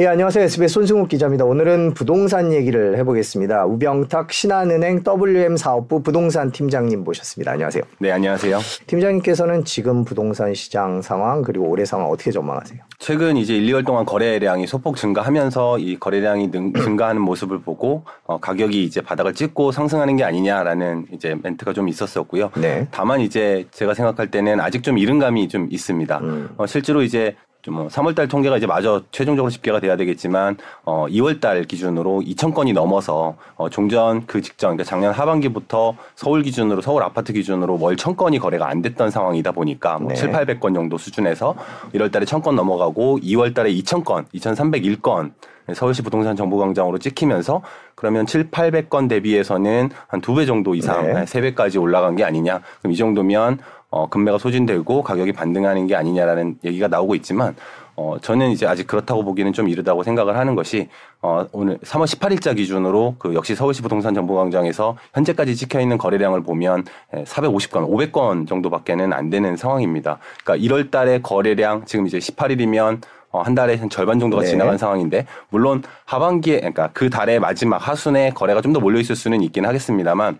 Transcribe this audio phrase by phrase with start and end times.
[0.00, 0.44] 예, 안녕하세요.
[0.44, 1.44] SBS 손승욱 기자입니다.
[1.44, 3.66] 오늘은 부동산 얘기를 해보겠습니다.
[3.66, 7.52] 우병탁 신한은행 WM 사업부 부동산 팀장님 모셨습니다.
[7.52, 7.82] 안녕하세요.
[7.98, 8.58] 네, 안녕하세요.
[8.86, 12.80] 팀장님께서는 지금 부동산 시장 상황 그리고 올해 상황 어떻게 전망하세요?
[13.00, 18.40] 최근 이제 1, 2월 동안 거래량이 소폭 증가하면서 이 거래량이 능, 증가하는 모습을 보고 어,
[18.40, 22.50] 가격이 이제 바닥을 찍고 상승하는 게 아니냐라는 이제 멘트가 좀 있었었고요.
[22.56, 22.88] 네.
[22.92, 26.18] 다만 이제 제가 생각할 때는 아직 좀 이른 감이 좀 있습니다.
[26.20, 26.48] 음.
[26.56, 31.68] 어, 실제로 이제 좀 뭐 3월달 통계가 이제 마저 최종적으로 집계가 돼야 되겠지만 어 2월달
[31.68, 37.32] 기준으로 2천 건이 넘어서 어 종전 그 직전 그러니까 작년 하반기부터 서울 기준으로 서울 아파트
[37.32, 40.14] 기준으로 월 천 건이 거래가 안 됐던 상황이다 보니까 뭐 네.
[40.16, 41.54] 7, 800건 정도 수준에서
[41.94, 45.30] 1월달에 천 건 넘어가고 2월달에 2천 건, 2,301건
[45.74, 47.62] 서울시 부동산 정보광장으로 찍히면서
[47.94, 51.12] 그러면 7, 800건 대비해서는 한 두 배 정도 이상, 네.
[51.12, 52.60] 한세 배까지 올라간 게 아니냐.
[52.80, 53.58] 그럼 이 정도면
[53.92, 57.54] 어, 금매가 소진되고 가격이 반등하는 게 아니냐라는 얘기가 나오고 있지만
[57.94, 60.88] 어, 저는 이제 아직 그렇다고 보기는 좀 이르다고 생각을 하는 것이
[61.20, 66.84] 어, 오늘 3월 18일자 기준으로 그 역시 서울시 부동산 정보광장에서 현재까지 찍혀 있는 거래량을 보면
[67.14, 70.18] 예, 450건, 500건 정도밖에는 안 되는 상황입니다.
[70.42, 74.48] 그러니까 1월 달에 거래량 지금 이제 18일이면 어, 한 달에 한 절반 정도가 네.
[74.48, 79.42] 지나간 상황인데 물론 하반기에 그러니까 그 달의 마지막 하순에 거래가 좀 더 몰려 있을 수는
[79.42, 80.38] 있긴 하겠습니다만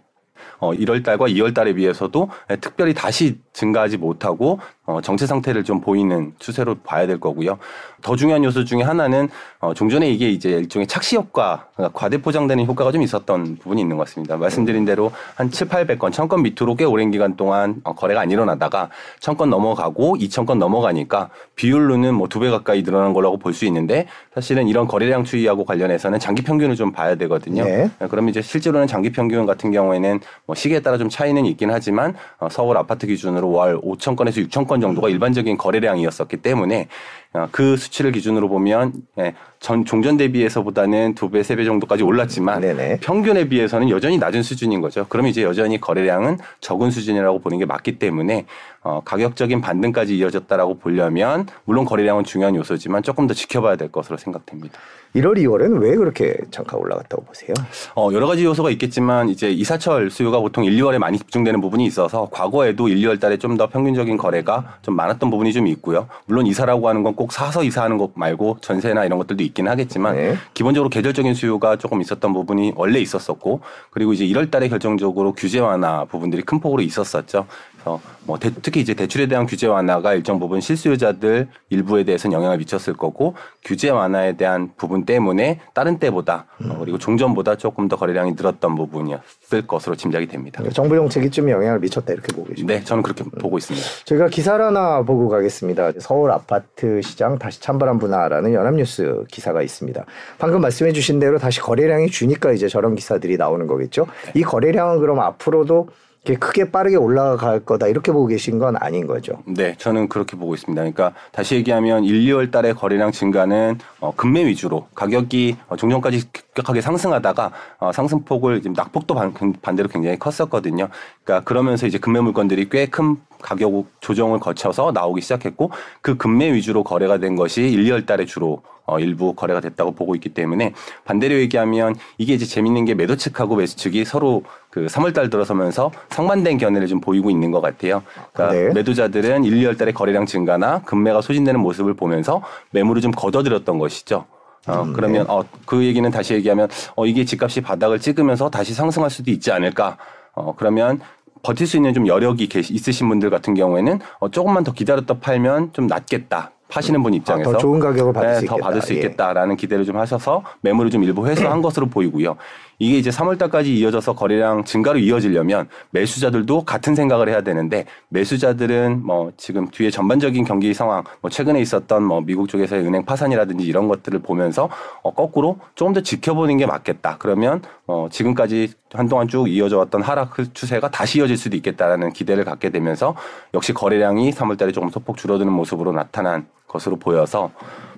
[0.59, 5.81] 어, 1월 달과 2월 달에 비해서도 예, 특별히 다시 증가하지 못하고 어, 정체 상태를 좀
[5.81, 7.59] 보이는 추세로 봐야 될 거고요.
[8.03, 9.28] 더 중요한 요소 중에 하나는
[9.61, 13.97] 어, 종전에 이게 이제 일종의 착시 효과, 그러니까 과대 포장되는 효과가 좀 있었던 부분이 있는
[13.97, 14.36] 것 같습니다.
[14.36, 18.91] 말씀드린 대로 한 7, 800건, 1000건 밑으로 꽤 오랜 기간 동안 어, 거래가 안 일어나다가
[19.20, 24.67] 1000건 넘어가고 2000건 넘어가니까 비율로는 뭐 두 배 가까이 늘어난 거라고 볼 수 있는데 사실은
[24.67, 27.62] 이런 거래량 추이하고 관련해서는 장기 평균을 좀 봐야 되거든요.
[27.64, 27.89] 네.
[28.11, 32.48] 그러면 이제 실제로는 장기 평균 같은 경우에는 뭐 시기에 따라 좀 차이는 있긴 하지만 어,
[32.50, 38.13] 서울 아파트 기준으로 월 5천 건에서 6천 건 정도가 일반적인 거래량이었었기 때문에 어, 그 수치를
[38.13, 42.98] 기준으로 보면 예, 전 종전 대비해서보다는 두 배, 세 배 정도까지 올랐지만 네네.
[43.01, 45.07] 평균에 비해서는 여전히 낮은 수준인 거죠.
[45.09, 48.45] 그러면 이제 여전히 거래량은 적은 수준이라고 보는 게 맞기 때문에
[48.85, 54.79] 어, 가격적인 반등까지 이어졌다라고 보려면 물론 거래량은 중요한 요소지만 조금 더 지켜봐야 될 것으로 생각됩니다.
[55.15, 57.53] 1월, 2월은 왜 그렇게 잠깐 올라갔다고 보세요?
[57.95, 62.29] 어, 여러 가지 요소가 있겠지만 이제 이사철 수요가 보통 1, 2월에 많이 집중되는 부분이 있어서
[62.33, 66.09] 과거에도 1, 2월 달에 좀 더 평균적인 거래가 좀 많았던 부분이 좀 있고요.
[66.25, 70.35] 물론 이사라고 하는 건 꼭 사서 이사하는 것 말고 전세나 이런 것들도 있긴 하겠지만 네.
[70.55, 73.61] 기본적으로 계절적인 수요가 조금 있었던 부분이 원래 있었었고
[73.91, 77.45] 그리고 이제 1월 달에 결정적으로 규제 완화 부분들이 큰 폭으로 있었었죠.
[77.75, 82.59] 그래서 뭐 대- 특히 이제 대출에 대한 규제 완화가 일정 부분 실수요자들 일부에 대해서는 영향을
[82.59, 83.35] 미쳤을 거고
[83.65, 89.67] 규제 완화에 대한 부분 때문에 다른 때보다 어, 그리고 종전보다 조금 더 거래량이 늘었던 부분이었을
[89.67, 90.63] 것으로 짐작이 됩니다.
[90.73, 92.79] 정부 정책이 좀 영향을 미쳤다 이렇게 보고 계십니다.
[92.79, 93.87] 네, 저는 그렇게 보고 있습니다.
[94.05, 95.93] 저희가 기사를 하나 보고 가겠습니다.
[96.01, 100.05] 서울 아파트 시장 다시 찬바람 분화라는 연합뉴스 기사가 있습니다.
[100.39, 104.07] 방금 말씀해 주신 대로 다시 거래량이 주니까 이제 저런 기사들이 나오는 거겠죠.
[104.35, 105.89] 이 거래량은 그럼 앞으로도
[106.25, 109.43] 크게 빠르게 올라갈 거다 이렇게 보고 계신 건 아닌 거죠.
[109.45, 110.81] 네, 저는 그렇게 보고 있습니다.
[110.81, 116.81] 그러니까 다시 얘기하면 1, 2월 달에 거래량 증가는 어, 금매 위주로 가격이 어, 종전까지 급격하게
[116.81, 120.89] 상승하다가 어, 상승폭을 지금 낙폭도 반, 반대로 굉장히 컸었거든요.
[121.25, 126.85] 그러니까 그러면서 이제 금매 물건들이 꽤 큰 가격 조정을 거쳐서 나오기 시작했고 그 금매 위주로
[126.85, 128.62] 거래가 된 것이 1, 2월 달에 주로
[128.93, 130.75] 어, 일부 거래가 됐다고 보고 있기 때문에
[131.05, 135.91] 반대로 얘기하면 이게 이제 재밌는 게 매도 측하고 매수 측이 서로 그 3월 달 들어서면서
[136.11, 138.03] 상반된 견해를 좀 보이고 있는 것 같아요.
[138.32, 138.73] 그러니까 네.
[138.75, 144.25] 매도자들은 1, 2월 달에 거래량 증가나 금매가 소진되는 모습을 보면서 매물을 좀 걷어들였던 것이죠.
[144.67, 149.11] 어, 음, 그러면 어, 그 얘기는 다시 얘기하면 어, 이게 집값이 바닥을 찍으면서 다시 상승할
[149.11, 149.99] 수도 있지 않을까.
[150.35, 151.00] 어, 그러면
[151.43, 155.73] 버틸 수 있는 좀 여력이 계시, 있으신 분들 같은 경우에는 어, 조금만 더 기다렸다 팔면
[155.73, 156.53] 좀 낫겠다.
[156.73, 158.56] 파시는 분 입장에서 아, 더 좋은 가격을 받을 네, 수 더.
[158.56, 158.97] 받을 수 예.
[158.97, 162.37] 있겠다라는 기대를 좀 하셔서 매물을 좀 일부 회수한 것으로 보이고요.
[162.79, 169.33] 이게 이제 3월 달까지 이어져서 거래량 증가로 이어지려면 매수자들도 같은 생각을 해야 되는데 매수자들은 뭐
[169.37, 174.19] 지금 뒤에 전반적인 경기 상황, 뭐 최근에 있었던 뭐 미국 쪽에서의 은행 파산이라든지 이런 것들을
[174.21, 174.69] 보면서
[175.03, 177.17] 어 거꾸로 조금 더 지켜보는 게 맞겠다.
[177.19, 182.71] 그러면 어 지금까지 한동안 쭉 이어져 왔던 하락 추세가 다시 이어질 수도 있겠다라는 기대를 갖게
[182.71, 183.15] 되면서
[183.55, 187.51] 역시 거래량이 3월 달에 조금 소폭 줄어드는 모습으로 나타난 것으로 보여서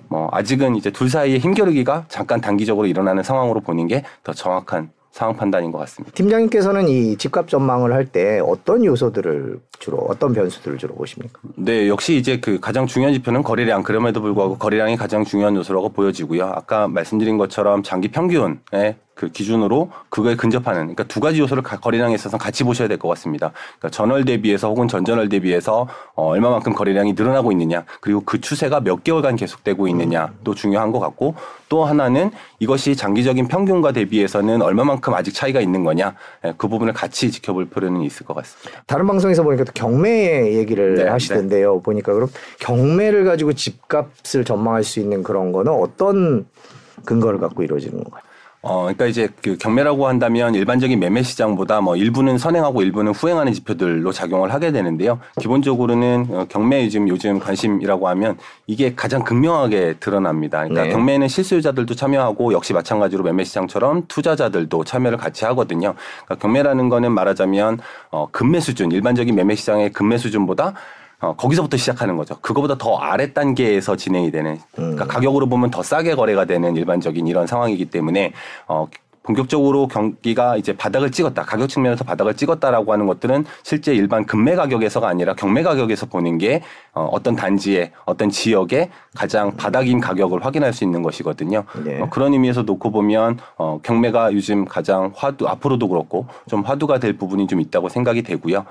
[0.09, 5.37] 뭐 아직은 이제 둘 사이의 힘겨루기가 잠깐 단기적으로 일어나는 상황으로 보는 게 더 정확한 상황
[5.37, 6.13] 판단인 것 같습니다.
[6.15, 11.39] 팀장님께서는 이 집값 전망을 할 때 어떤 요소들을 주로 어떤 변수들을 주로 보십니까?
[11.55, 13.81] 네, 역시 이제 그 가장 중요한 지표는 거래량.
[13.83, 16.43] 그럼에도 불구하고 거래량이 가장 중요한 요소라고 보여지고요.
[16.43, 22.37] 아까 말씀드린 것처럼 장기 평균에 그 기준으로 그거에 근접하는 그러니까 두 가지 요소를 거래량에 있어서
[22.37, 23.51] 같이 보셔야 될 것 같습니다.
[23.79, 29.03] 그러니까 전월 대비해서 혹은 전전월 대비해서 어, 얼마만큼 거래량이 늘어나고 있느냐 그리고 그 추세가 몇
[29.03, 31.35] 개월간 계속되고 있느냐도 중요한 것 같고
[31.69, 36.13] 또 하나는 이것이 장기적인 평균과 대비해서는 얼마만큼 아직 차이가 있는 거냐
[36.45, 38.81] 예, 그 부분을 같이 지켜볼 필요는 있을 것 같습니다.
[38.85, 41.75] 다른 방송에서 보니까 또 경매 얘기를 네, 하시던데요.
[41.75, 41.81] 네.
[41.81, 42.29] 보니까 그럼
[42.59, 46.45] 경매를 가지고 집값을 전망할 수 있는 그런 거는 어떤
[47.05, 48.24] 근거를 갖고 이루어지는 건가요?
[48.67, 54.11] 어, 그러니까 이제 그 경매라고 한다면 일반적인 매매 시장보다 뭐 일부는 선행하고 일부는 후행하는 지표들로
[54.11, 55.19] 작용을 하게 되는데요.
[55.39, 60.63] 기본적으로는 어, 경매 지금 요즘 관심이라고 하면 이게 가장 극명하게 드러납니다.
[60.63, 60.89] 그러니까 네.
[60.89, 65.93] 경매는 실수요자들도 참여하고 역시 마찬가지로 매매 시장처럼 투자자들도 참여를 같이 하거든요.
[66.25, 67.77] 그러니까 경매라는 거는 말하자면
[68.09, 70.73] 어, 금매 수준 일반적인 매매 시장의 금매 수준보다
[71.25, 72.35] 어, 거기서부터 시작하는 거죠.
[72.39, 75.07] 그거보다 더 아래 단계에서 진행이 되는 그러니까 음.
[75.07, 78.31] 가격으로 보면 더 싸게 거래가 되는 일반적인 이런 상황이기 때문에
[78.67, 78.87] 어,
[79.23, 81.41] 본격적으로 경기가 이제 바닥을 찍었다.
[81.41, 86.61] 가격 측면에서 바닥을 찍었다라고 하는 것들은 실제 일반 금매 가격에서가 아니라 경매 가격에서 보는 게
[86.93, 91.63] 어, 어떤 단지에 어떤 지역에 가장 바닥인 가격을 확인할 수 있는 것이거든요.
[91.83, 92.01] 네.
[92.01, 97.17] 어, 그런 의미에서 놓고 보면 어, 경매가 요즘 가장 화두 앞으로도 그렇고 좀 화두가 될
[97.17, 98.65] 부분이 좀 있다고 생각이 되고요.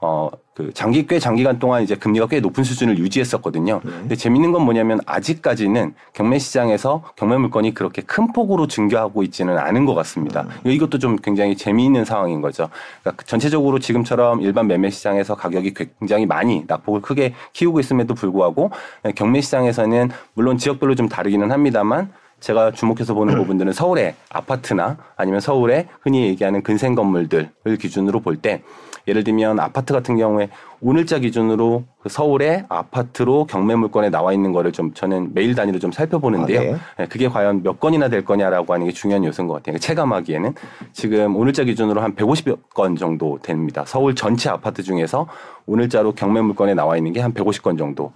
[0.00, 3.80] 어, 그 장기 꽤 장기간 동안 이제 금리가 꽤 높은 수준을 유지했었거든요.
[3.84, 3.90] 네.
[3.90, 9.86] 근데 재밌는 건 뭐냐면 아직까지는 경매 시장에서 경매 물건이 그렇게 큰 폭으로 증가하고 있지는 않은
[9.86, 10.46] 것 같습니다.
[10.64, 10.70] 음.
[10.70, 12.68] 이것도 좀 굉장히 재미있는 상황인 거죠.
[13.02, 18.70] 그러니까 전체적으로 지금처럼 일반 매매 시장에서 가격이 굉장히 많이 낙폭을 크게 키우고 있음에도 불구하고
[19.16, 25.88] 경매 시장에서는 물론 지역별로 좀 다르기는 합니다만 제가 주목해서 보는 부분들은 서울의 아파트나 아니면 서울의
[26.02, 28.62] 흔히 얘기하는 근생 건물들을 기준으로 볼 때
[29.08, 30.50] 예를 들면 아파트 같은 경우에
[30.80, 35.90] 오늘자 기준으로 그 서울의 아파트로 경매 물건에 나와 있는 거를 좀 저는 매일 단위로 좀
[35.90, 36.60] 살펴보는데요.
[36.60, 36.76] 아, 네.
[36.98, 37.06] 네.
[37.08, 39.78] 그게 과연 몇 건이나 될 거냐라고 하는 게 중요한 요소인 것 같아요.
[39.78, 40.54] 체감하기에는
[40.92, 43.84] 지금 오늘자 기준으로 한 150건 정도 됩니다.
[43.86, 45.26] 서울 전체 아파트 중에서
[45.66, 48.12] 오늘자로 경매 물건에 나와 있는 게 한 150건 정도.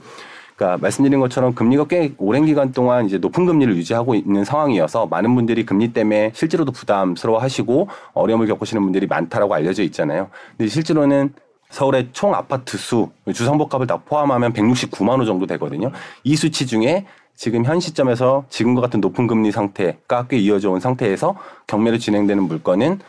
[0.63, 5.35] 그러니까 말씀드린 것처럼 금리가 꽤 오랜 기간 동안 이제 높은 금리를 유지하고 있는 상황이어서 많은
[5.35, 10.31] 분들이 금리 때문에 실제로도 부담스러워하시고 어려움을 겪으시는 분들이 많다라고 알려져 있잖아요.
[10.57, 11.35] 근데 실제로는
[11.71, 15.91] 서울의 총 아파트 수 주상복합을 다 포함하면 169만 호 정도 되거든요.
[16.23, 21.35] 이 수치 중에 지금 현 시점에서 지금과 같은 높은 금리 상태가 꽤 이어져 온 상태에서
[21.67, 23.01] 경매로 진행되는 물건은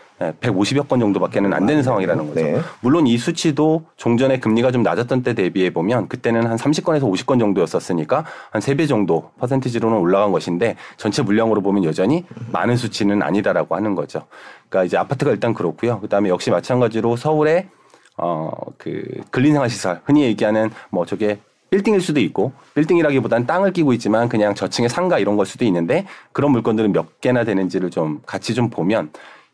[0.41, 2.41] 150여 건 정도밖에는 안 되는 상황이라는 거죠.
[2.41, 2.59] 네.
[2.81, 8.25] 물론 이 수치도 종전에 금리가 좀 낮았던 때 대비해 보면 그때는 한 30건에서 50건 정도였었으니까
[8.51, 14.23] 한 3배 정도 퍼센티지로는 올라간 것인데 전체 물량으로 보면 여전히 많은 수치는 아니다라고 하는 거죠.
[14.69, 15.99] 그러니까 이제 아파트가 일단 그렇고요.
[15.99, 17.67] 그다음에 역시 마찬가지로 서울에
[18.15, 21.39] 어그 근린생활 시설 흔히 얘기하는 뭐 저게
[21.73, 26.51] 빌딩일 수도 있고 빌딩이라기보다는 땅을 끼고 있지만 그냥 저층의 상가 이런 걸 수도 있는데 그런
[26.51, 29.09] 물건들은 몇 개나 되는지를 좀 같이 좀 보면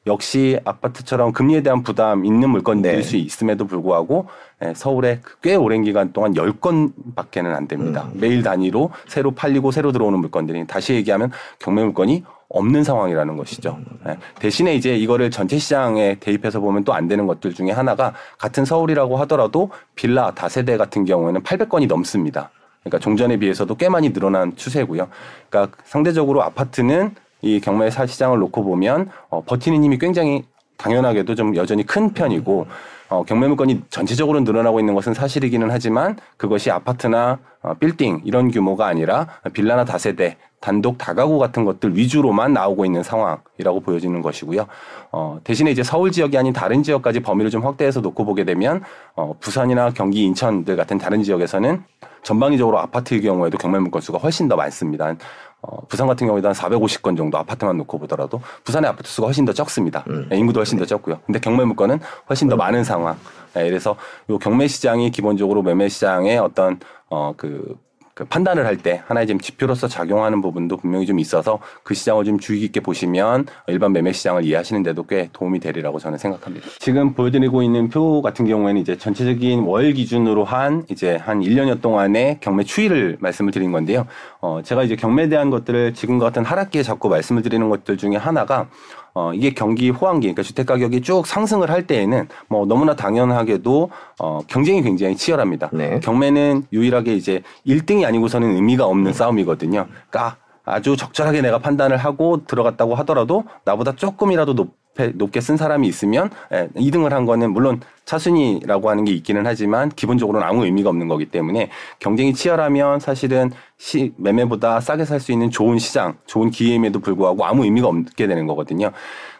[0.09, 3.01] 역시 아파트처럼 금리에 대한 부담 있는 물건들일 네.
[3.01, 4.27] 수 있음에도 불구하고
[4.65, 8.09] 예, 서울에 꽤 오랜 기간 동안 10건밖에는 안 됩니다.
[8.13, 8.19] 음.
[8.19, 13.77] 매일 단위로 새로 팔리고 새로 들어오는 물건들이 다시 얘기하면 경매 물건이 없는 상황이라는 것이죠.
[14.05, 14.15] 음.
[14.39, 19.15] 대신에 이제 이거를 전체 시장에 대입해서 보면 또 안 되는 것들 중에 하나가 같은 서울이라고
[19.17, 22.49] 하더라도 빌라 다세대 같은 경우에는 800건이 넘습니다.
[22.81, 25.07] 그러니까 종전에 비해서도 꽤 많이 늘어난 추세고요.
[25.49, 30.43] 그러니까 상대적으로 아파트는 이 경매 사 시장을 놓고 보면 어, 버티는 힘이 굉장히
[30.77, 32.67] 당연하게도 좀 여전히 큰 편이고
[33.09, 38.87] 어, 경매 물건이 전체적으로 늘어나고 있는 것은 사실이기는 하지만 그것이 아파트나 어, 빌딩 이런 규모가
[38.87, 44.67] 아니라 빌라나 다세대 단독 다가구 같은 것들 위주로만 나오고 있는 상황이라고 보여지는 것이고요.
[45.11, 48.83] 어, 대신에 이제 서울 지역이 아닌 다른 지역까지 범위를 좀 확대해서 놓고 보게 되면
[49.15, 51.83] 어, 부산이나 경기, 인천들 같은 다른 지역에서는
[52.23, 55.15] 전방위적으로 아파트의 경우에도 경매 물건 수가 훨씬 더 많습니다.
[55.61, 59.53] 어, 부산 같은 경우에도 한 450건 정도 아파트만 놓고 보더라도 부산의 아파트 수가 훨씬 더
[59.53, 60.05] 적습니다.
[60.07, 60.27] 음.
[60.29, 61.19] 네, 인구도 훨씬 더 적고요.
[61.25, 61.99] 근데 경매 물건은
[62.29, 62.57] 훨씬 더 음.
[62.57, 63.17] 많은 상황.
[63.53, 63.95] 네, 그래서
[64.29, 67.75] 요 경매 시장이 기본적으로 매매 시장의 어떤 어 그
[68.19, 72.37] 그 판단을 할 때 하나의 지금 지표로서 작용하는 부분도 분명히 좀 있어서 그 시장을 좀
[72.37, 76.67] 주의 깊게 보시면 일반 매매 시장을 이해하시는데도 꽤 도움이 되리라고 저는 생각합니다.
[76.79, 82.39] 지금 보여드리고 있는 표 같은 경우에는 이제 전체적인 월 기준으로 한 이제 한 1년여 동안의
[82.41, 84.05] 경매 추이를 말씀을 드린 건데요.
[84.41, 88.67] 어, 제가 이제 경매에 대한 것들을 지금과 같은 하락기에 자꾸 말씀을 드리는 것들 중에 하나가
[89.13, 93.89] 어, 이게 경기 호황기, 그러니까 주택 가격이 쭉 상승을 할 때에는 뭐 너무나 당연하게도
[94.19, 95.69] 어, 경쟁이 굉장히 치열합니다.
[95.73, 95.99] 네.
[96.01, 99.13] 경매는 유일하게 이제 1등이 아니고서는 의미가 없는 네.
[99.13, 99.87] 싸움이거든요.
[100.09, 100.37] 그러니까
[100.69, 106.29] 아주 적절하게 내가 판단을 하고 들어갔다고 하더라도 나보다 조금이라도 높 높게, 높게 쓴 사람이 있으면
[106.51, 111.25] 예, 2등을 한 거는 물론 차순위라고 하는 게 있기는 하지만 기본적으로는 아무 의미가 없는 거기
[111.25, 117.45] 때문에 경쟁이 치열하면 사실은 시, 매매보다 싸게 살 수 있는 좋은 시장, 좋은 기회임에도 불구하고
[117.45, 118.91] 아무 의미가 없게 되는 거거든요.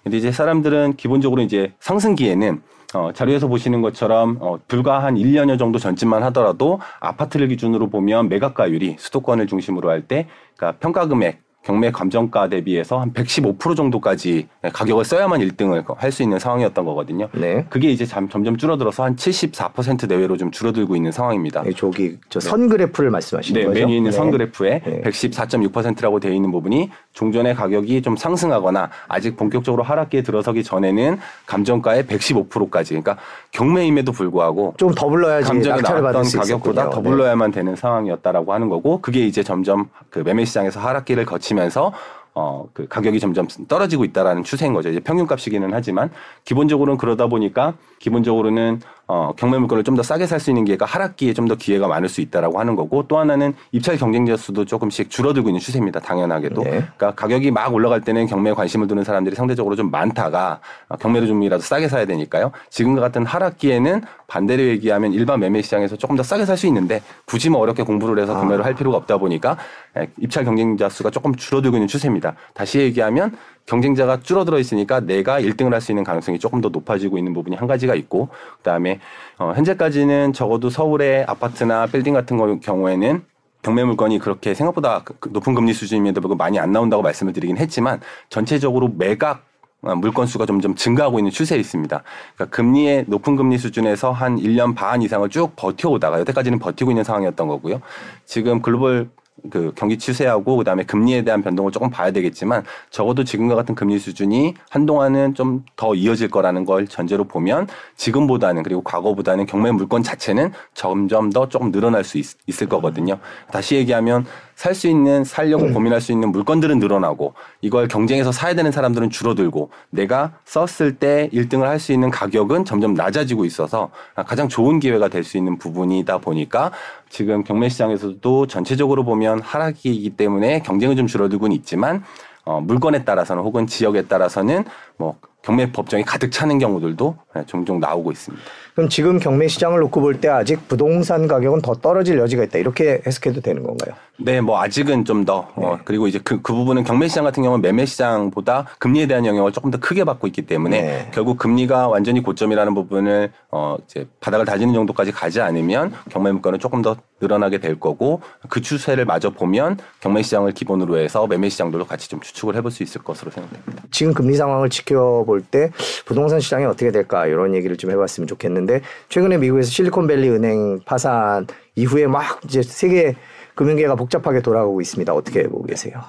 [0.03, 2.61] 근데 이제 사람들은 기본적으로 이제 상승기에는
[2.95, 8.95] 어, 자료에서 보시는 것처럼 어, 불과 한 1년여 정도 전쯤만 하더라도 아파트를 기준으로 보면 매각가율이
[8.97, 15.41] 수도권을 중심으로 할 때 그러니까 평가 금액 경매 감정가 대비해서 한 115% 정도까지 가격을 써야만
[15.41, 17.29] 1등을 할 수 있는 상황이었던 거거든요.
[17.33, 17.65] 네.
[17.69, 21.61] 그게 이제 점점 줄어들어서 한 74% 내외로 좀 줄어들고 있는 상황입니다.
[21.61, 23.79] 네, 저기 저선 그래프를 말씀하시는 네, 거죠?
[23.79, 24.17] 메뉴 있는 네.
[24.17, 25.01] 선 그래프에 네.
[25.01, 32.93] 114.6%라고 되어 있는 부분이 종전의 가격이 좀 상승하거나 아직 본격적으로 하락기에 들어서기 전에는 감정가의 115%까지
[32.93, 33.17] 그러니까
[33.51, 36.89] 경매임에도 불구하고 좀 더 불러야지 받을 나왔던 수 가격보다 있었군요.
[36.89, 37.09] 더 네.
[37.09, 41.91] 불러야만 되는 상황이었다라고 하는 거고 그게 이제 점점 그 매매 시장에서 하락기를 거치 면서
[42.35, 44.89] 어, 그 가격이 점점 떨어지고 있다라는 추세인 거죠.
[44.89, 46.09] 이제 평균값이기는 하지만
[46.45, 51.33] 기본적으로는 그러다 보니까 기본적으로는 어, 경매 물건을 좀 더 싸게 살 수 있는 기회가 하락기에
[51.33, 55.49] 좀 더 기회가 많을 수 있다라고 하는 거고 또 하나는 입찰 경쟁자 수도 조금씩 줄어들고
[55.49, 55.99] 있는 추세입니다.
[55.99, 56.61] 당연하게도.
[56.61, 56.69] 네.
[56.69, 61.61] 그러니까 가격이 막 올라갈 때는 경매에 관심을 두는 사람들이 상대적으로 좀 많다가 어, 경매를 좀이라도
[61.63, 62.51] 싸게 사야 되니까요.
[62.69, 67.49] 지금과 같은 하락기에는 반대로 얘기하면 일반 매매 시장에서 조금 더 싸게 살 수 있는데 굳이
[67.49, 68.67] 뭐 어렵게 공부를 해서 구매를 아.
[68.67, 69.57] 할 필요가 없다 보니까
[69.97, 72.35] 에, 입찰 경쟁자 수가 조금 줄어들고 있는 추세입니다.
[72.53, 77.33] 다시 얘기하면 경쟁자가 줄어들어 있으니까 내가 1등을 할 수 있는 가능성이 조금 더 높아지고 있는
[77.33, 78.99] 부분이 한 가지가 있고 그다음에
[79.37, 83.23] 어, 현재까지는 적어도 서울의 아파트나 빌딩 같은 거- 경우에는
[83.61, 87.57] 경매 물건이 그렇게 생각보다 그- 그 높은 금리 수준임에도 불구하고 많이 안 나온다고 말씀을 드리긴
[87.57, 89.39] 했지만 전체적으로 매각 어,
[89.81, 92.03] 물건 수가 점점 증가하고 있는 추세에 있습니다.
[92.35, 97.47] 그러니까 금리의 높은 금리 수준에서 한 1년 반 이상을 쭉 버텨오다가 여태까지는 버티고 있는 상황이었던
[97.47, 97.81] 거고요.
[98.25, 99.09] 지금 글로벌
[99.49, 104.53] 그 경기 추세하고 그다음에 금리에 대한 변동을 조금 봐야 되겠지만 적어도 지금과 같은 금리 수준이
[104.69, 111.29] 한동안은 좀 더 이어질 거라는 걸 전제로 보면 지금보다는 그리고 과거보다는 경매 물건 자체는 점점
[111.29, 113.17] 더 조금 늘어날 수 있, 을 거거든요.
[113.51, 114.25] 다시 얘기하면
[114.59, 119.69] 살 수 있는 살려고 고민할 수 있는 물건들은 늘어나고 이걸 경쟁에서 사야 되는 사람들은 줄어들고
[119.89, 123.89] 내가 썼을 때 1등을 할 수 있는 가격은 점점 낮아지고 있어서
[124.27, 126.71] 가장 좋은 기회가 될 수 있는 부분이다 보니까
[127.07, 132.03] 지금 경매 시장에서도 전체적으로 보면 하락이기 때문에 경쟁은 좀 줄어들고는 있지만
[132.43, 134.65] 어, 물건에 따라서는 혹은 지역에 따라서는
[134.97, 138.43] 뭐 경매 법정이 가득 차는 경우들도 예, 종종 나오고 있습니다.
[138.79, 142.59] 그럼 지금 경매 시장을 놓고 볼 때 아직 부동산 가격은 더 떨어질 여지가 있다.
[142.59, 143.93] 이렇게 해석해도 되는 건가요?
[144.21, 145.81] 네, 뭐 아직은 좀더 어, 네.
[145.85, 149.71] 그리고 이제 그, 그 부분은 경매 시장 같은 경우는 매매 시장보다 금리에 대한 영향을 조금
[149.71, 151.11] 더 크게 받고 있기 때문에 네.
[151.13, 156.81] 결국 금리가 완전히 고점이라는 부분을 어 이제 바닥을 다지는 정도까지 가지 않으면 경매 물건은 조금
[156.81, 162.09] 더 늘어나게 될 거고 그 추세를 마저 보면 경매 시장을 기본으로 해서 매매 시장들도 같이
[162.09, 163.83] 좀 추측을 해볼 수 있을 것으로 생각됩니다.
[163.91, 165.71] 지금 금리 상황을 지켜볼 때
[166.05, 168.68] 부동산 시장이 어떻게 될까 이런 얘기를 좀 해봤으면 좋겠는데
[169.09, 173.15] 최근에 미국에서 실리콘밸리 은행 파산 이후에 막 이제 세계
[173.55, 175.13] 금융계가 복잡하게 돌아가고 있습니다.
[175.13, 176.01] 어떻게 보고 계세요?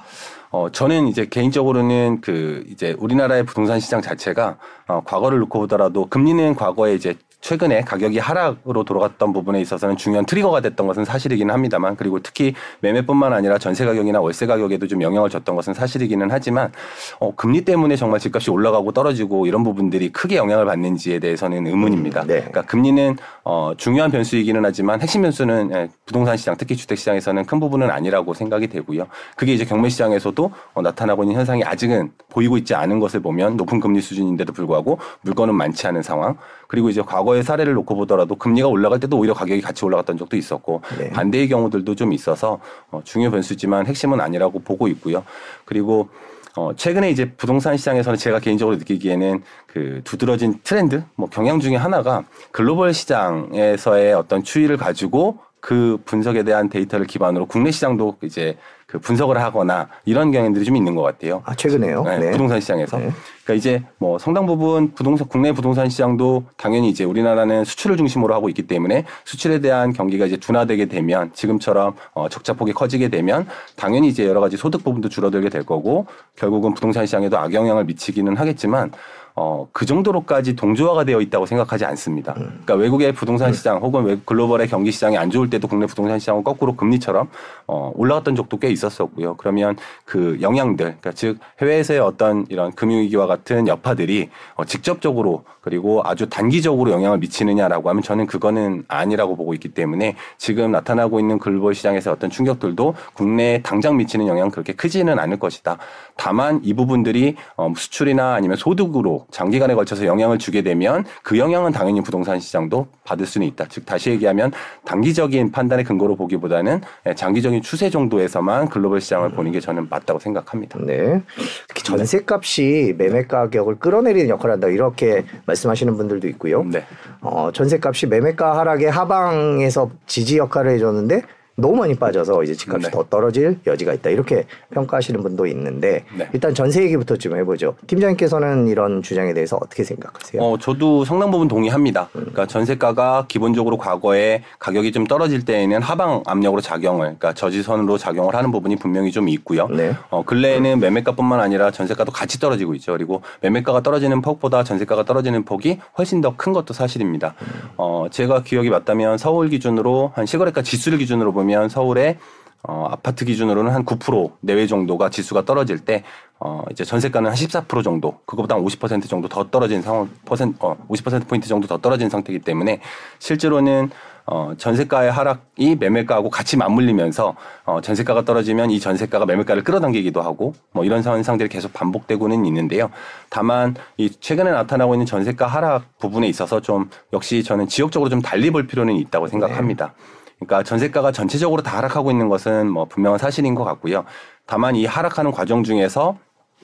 [0.50, 6.54] 어, 저는 이제 개인적으로는 그 이제 우리나라의 부동산 시장 자체가 어, 과거를 놓고 보더라도 금리는
[6.54, 12.20] 과거에 이제 최근에 가격이 하락으로 돌아갔던 부분에 있어서는 중요한 트리거가 됐던 것은 사실이기는 합니다만 그리고
[12.20, 16.70] 특히 매매뿐만 아니라 전세 가격이나 월세 가격에도 좀 영향을 줬던 것은 사실이기는 하지만
[17.18, 22.22] 어, 금리 때문에 정말 집값이 올라가고 떨어지고 이런 부분들이 크게 영향을 받는지에 대해서는 의문입니다.
[22.22, 22.34] 음, 네.
[22.36, 27.58] 그러니까 금리는 어, 중요한 변수이기는 하지만 핵심 변수는 예, 부동산 시장 특히 주택 시장에서는 큰
[27.58, 29.06] 부분은 아니라고 생각이 되고요.
[29.36, 33.80] 그게 이제 경매 시장에서도 어, 나타나고 있는 현상이 아직은 보이고 있지 않은 것을 보면 높은
[33.80, 36.36] 금리 수준인데도 불구하고 물건은 많지 않은 상황.
[36.70, 40.82] 그리고 이제 과거의 사례를 놓고 보더라도 금리가 올라갈 때도 오히려 가격이 같이 올라갔던 적도 있었고
[41.00, 41.10] 네.
[41.10, 42.60] 반대의 경우들도 좀 있어서
[42.92, 45.24] 어, 중요 변수지만 핵심은 아니라고 보고 있고요.
[45.64, 46.08] 그리고
[46.56, 52.22] 어, 최근에 이제 부동산 시장에서는 제가 개인적으로 느끼기에는 그 두드러진 트렌드, 뭐 경향 중에 하나가
[52.52, 58.56] 글로벌 시장에서의 어떤 추이를 가지고 그 분석에 대한 데이터를 기반으로 국내 시장도 이제
[58.90, 61.42] 그 분석을 하거나 이런 경향들이 좀 있는 것 같아요.
[61.44, 62.02] 아 최근에요?
[62.02, 62.30] 네, 네.
[62.32, 62.98] 부동산 시장에서.
[62.98, 63.12] 네.
[63.44, 68.48] 그러니까 이제 뭐 상당 부분 부동산 국내 부동산 시장도 당연히 이제 우리나라는 수출을 중심으로 하고
[68.48, 74.26] 있기 때문에 수출에 대한 경기가 이제 둔화되게 되면 지금처럼 어 적자폭이 커지게 되면 당연히 이제
[74.26, 78.90] 여러 가지 소득 부분도 줄어들게 될 거고 결국은 부동산 시장에도 악영향을 미치기는 하겠지만
[79.34, 82.34] 어, 그 정도로까지 동조화가 되어 있다고 생각하지 않습니다.
[82.34, 86.44] 그러니까 외국의 부동산 시장 혹은 외- 글로벌의 경기 시장이 안 좋을 때도 국내 부동산 시장은
[86.44, 87.28] 거꾸로 금리처럼
[87.66, 89.36] 어, 올라갔던 적도 꽤 있었었고요.
[89.36, 96.28] 그러면 그 영향들, 그러니까 즉 해외에서의 어떤 이런 금융위기와 같은 여파들이 어, 직접적으로 그리고 아주
[96.28, 102.12] 단기적으로 영향을 미치느냐라고 하면 저는 그거는 아니라고 보고 있기 때문에 지금 나타나고 있는 글로벌 시장에서
[102.12, 105.76] 어떤 충격들도 국내에 당장 미치는 영향은 그렇게 크지는 않을 것이다.
[106.16, 111.72] 다만 이 부분들이 어, 수출이나 아니면 소득으로 계속 장기간에 걸쳐서 영향을 주게 되면 그 영향은
[111.72, 113.66] 당연히 부동산 시장도 받을 수는 있다.
[113.68, 114.52] 즉 다시 얘기하면
[114.84, 120.78] 단기적인 판단의 근거로 보기보다는 예, 장기적인 추세 정도에서만 글로벌 시장을 보는 게 저는 맞다고 생각합니다.
[120.82, 121.22] 네.
[121.68, 126.64] 특히 전세값이 매매 가격을 끌어내리는 역할을 한다 이렇게 말씀하시는 분들도 있고요.
[126.64, 126.84] 네.
[127.20, 131.22] 어, 전세값이 매매가 하락의 하방에서 지지 역할을 해줬는데
[131.60, 132.90] 너무 많이 빠져서 이제 집값이 네.
[132.90, 136.28] 더 떨어질 여지가 있다 이렇게 평가하시는 분도 있는데 네.
[136.32, 137.74] 일단 전세 얘기부터 좀 해보죠.
[137.86, 140.42] 팀장님께서는 이런 주장에 대해서 어떻게 생각하세요?
[140.42, 142.08] 어, 저도 상당 부분 동의합니다.
[142.12, 148.50] 그러니까 전세가가 기본적으로 과거에 가격이 좀 떨어질 때에는 하방 압력으로 작용을, 그러니까 저지선으로 작용을 하는
[148.50, 149.68] 부분이 분명히 좀 있고요.
[149.68, 149.92] 네.
[150.10, 152.92] 어, 근래에는 매매가뿐만 아니라 전세가도 같이 떨어지고 있죠.
[152.92, 157.34] 그리고 매매가가 떨어지는 폭보다 전세가가 떨어지는 폭이 훨씬 더 큰 것도 사실입니다.
[157.76, 162.18] 어, 제가 기억이 맞다면 서울 기준으로 한 실거래가 지수를 기준으로 보면 서울의
[162.62, 166.04] 어, 아파트 기준으로는 한 9% 내외 정도가 지수가 떨어질 때,
[166.38, 170.76] 어, 이제 전세가는 한 14% 정도, 그거보다 한 50% 정도 더 떨어진 상황, 퍼센트, 어,
[170.88, 172.80] 50%포인트 정도 더 떨어진 상태이기 때문에
[173.18, 173.90] 실제로는
[174.26, 180.84] 어, 전세가의 하락이 매매가하고 같이 맞물리면서 어, 전세가가 떨어지면 이 전세가가 매매가를 끌어당기기도 하고 뭐
[180.84, 182.90] 이런 현상들이 계속 반복되고는 있는데요.
[183.28, 188.50] 다만 이 최근에 나타나고 있는 전세가 하락 부분에 있어서 좀 역시 저는 지역적으로 좀 달리
[188.50, 189.94] 볼 필요는 있다고 생각합니다.
[190.40, 194.04] 그러니까 전세가가 전체적으로 다 하락하고 있는 것은 뭐 분명한 사실인 것 같고요.
[194.46, 196.16] 다만 이 하락하는 과정 중에서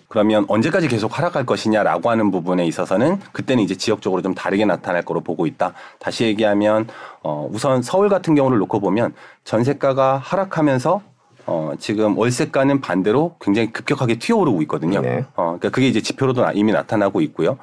[0.09, 5.21] 그러면 언제까지 계속 하락할 것이냐라고 하는 부분에 있어서는 그때는 이제 지역적으로 좀 다르게 나타날 거로
[5.21, 5.73] 보고 있다.
[5.99, 6.87] 다시 얘기하면
[7.23, 9.15] 어 우선 서울 같은 경우를 놓고 보면
[9.45, 11.03] 전세가가 하락하면서
[11.47, 15.01] 어 지금 월세가는 반대로 굉장히 급격하게 튀어오르고 있거든요.
[15.01, 15.25] 네.
[15.35, 17.59] 어 그러니까 그게 이제 지표로도 나- 이미 나타나고 있고요.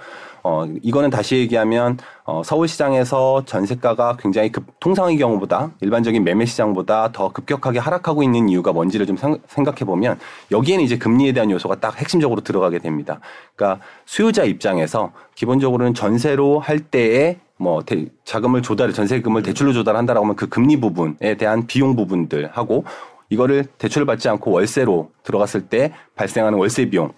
[0.46, 7.14] 어 이거는 다시 얘기하면 어 서울 시장에서 전세가가 굉장히 급 통상의 경우보다 일반적인 매매 시장보다
[7.14, 10.20] 더 급격하게 하락하고 있는 이유가 뭔지를 좀 생- 생각해 보면
[10.52, 13.22] 여기에는 이제 금리에 대한 요소가 딱 핵심적으로 들어가게 됩니다.
[13.56, 20.36] 그러니까 수요자 입장에서 기본적으로는 전세로 할 때에 뭐 대- 자금을 조달 전세금을 대출로 조달한다라고 하면
[20.36, 22.84] 그 금리 부분에 대한 비용 부분들 하고
[23.30, 27.14] 이거를 대출을 받지 않고 월세로 들어갔을 때 발생하는 월세 비용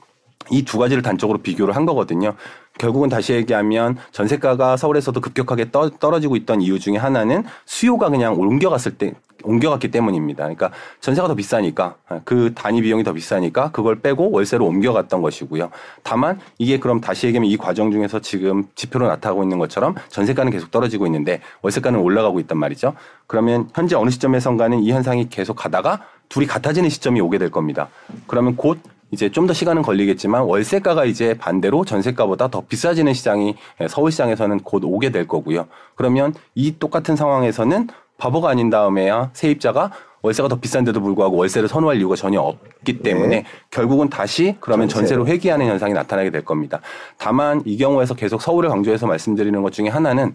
[0.52, 2.36] 이 두 가지를 단적으로 비교를 한 거거든요.
[2.78, 8.98] 결국은 다시 얘기하면 전세가가 서울에서도 급격하게 떠, 떨어지고 있던 이유 중에 하나는 수요가 그냥 옮겨갔을
[8.98, 9.14] 때
[9.44, 10.44] 옮겨갔기 때문입니다.
[10.44, 15.70] 그러니까 전세가 더 비싸니까 그 단위 비용이 더 비싸니까 그걸 빼고 월세로 옮겨갔던 것이고요.
[16.04, 20.72] 다만 이게 그럼 다시 얘기하면 이 과정 중에서 지금 지표로 나타나고 있는 것처럼 전세가는 계속
[20.72, 22.94] 떨어지고 있는데 월세가는 올라가고 있단 말이죠.
[23.28, 27.90] 그러면 현재 어느 시점에선가는 이 현상이 계속 가다가 둘이 같아지는 시점이 오게 될 겁니다.
[28.28, 28.80] 그러면 곧
[29.12, 34.60] 이제 좀 더 시간은 걸리겠지만 월세가가 이제 반대로 전세가보다 더 비싸지는 시장이 예, 서울 시장에서는
[34.62, 35.68] 곧 오게 될 거고요.
[35.96, 37.88] 그러면 이 똑같은 상황에서는
[38.18, 39.92] 바보가 아닌 다음에야 세입자가
[40.24, 43.46] 월세가 더 비싼데도 불구하고 월세를 선호할 이유가 전혀 없기 때문에 네.
[43.70, 45.24] 결국은 다시 그러면 전세로.
[45.24, 46.82] 전세로 회귀하는 현상이 나타나게 될 겁니다.
[47.20, 50.34] 다만 이 경우에서 계속 서울을 강조해서 말씀드리는 것 중에 하나는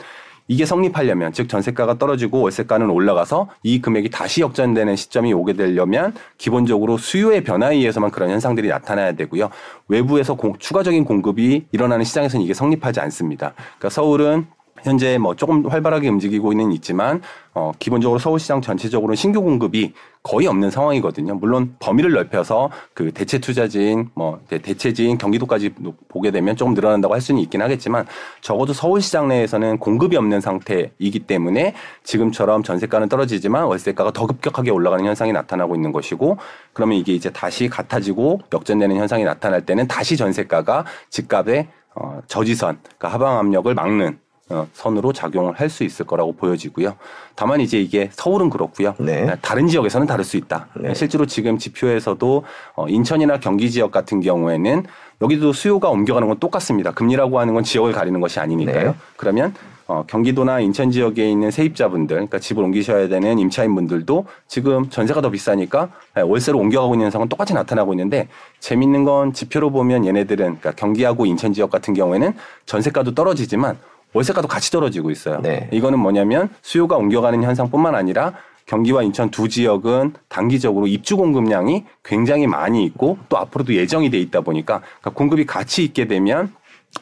[0.50, 6.98] 이게 성립하려면 즉 전세가가 떨어지고 월세가는 올라가서 이 금액이 다시 역전되는 시점이 오게 되려면 기본적으로
[6.98, 9.48] 수요의 변화에 의해서만 그런 현상들이 나타나야 되고요.
[9.86, 13.54] 외부에서 공- 추가적인 공급이 일어나는 시장에서는 이게 성립하지 않습니다.
[13.78, 14.46] 그러니까 서울은
[14.82, 17.20] 현재 뭐 조금 활발하게 움직이고는 있지만
[17.52, 21.34] 어 기본적으로 서울시장 전체적으로는 신규 공급이 거의 없는 상황이거든요.
[21.34, 25.74] 물론 범위를 넓혀서 그 대체 투자지인 뭐 대- 대체지인 경기도까지
[26.08, 28.06] 보게 되면 조금 늘어난다고 할 수는 있긴 하겠지만
[28.40, 35.32] 적어도 서울시장 내에서는 공급이 없는 상태이기 때문에 지금처럼 전세가는 떨어지지만 월세가가 더 급격하게 올라가는 현상이
[35.32, 36.38] 나타나고 있는 것이고
[36.72, 43.08] 그러면 이게 이제 다시 같아지고 역전되는 현상이 나타날 때는 다시 전세가가 집값의 어 저지선, 그러니까
[43.08, 44.29] 하방 압력을 막는 어,
[44.72, 46.96] 선으로 작용을 할 수 있을 거라고 보여지고요.
[47.36, 48.94] 다만 이제 이게 서울은 그렇고요.
[48.98, 49.36] 네.
[49.40, 50.66] 다른 지역에서는 다를 수 있다.
[50.74, 50.92] 네.
[50.94, 54.84] 실제로 지금 지표에서도 어, 인천이나 경기 지역 같은 경우에는
[55.22, 56.90] 여기도 수요가 옮겨가는 건 똑같습니다.
[56.90, 58.88] 금리라고 하는 건 지역을 가리는 것이 아니니까요.
[58.88, 58.94] 네.
[59.16, 59.54] 그러면
[59.86, 65.88] 어, 경기도나 인천 지역에 있는 세입자분들, 그러니까 집을 옮기셔야 되는 임차인분들도 지금 전세가 더 비싸니까
[66.16, 68.28] 예, 월세로 옮겨가고 있는 현상은 똑같이 나타나고 있는데
[68.60, 72.34] 재밌는 건 지표로 보면 얘네들은 그러니까 경기하고 인천 지역 같은 경우에는
[72.66, 73.78] 전세가도 떨어지지만
[74.12, 75.40] 월세가도 같이 떨어지고 있어요.
[75.42, 75.68] 네.
[75.72, 78.34] 이거는 뭐냐면 수요가 옮겨가는 현상뿐만 아니라
[78.66, 84.42] 경기와 인천 두 지역은 단기적으로 입주 공급량이 굉장히 많이 있고 또 앞으로도 예정이 돼 있다
[84.42, 86.52] 보니까 그러니까 공급이 같이 있게 되면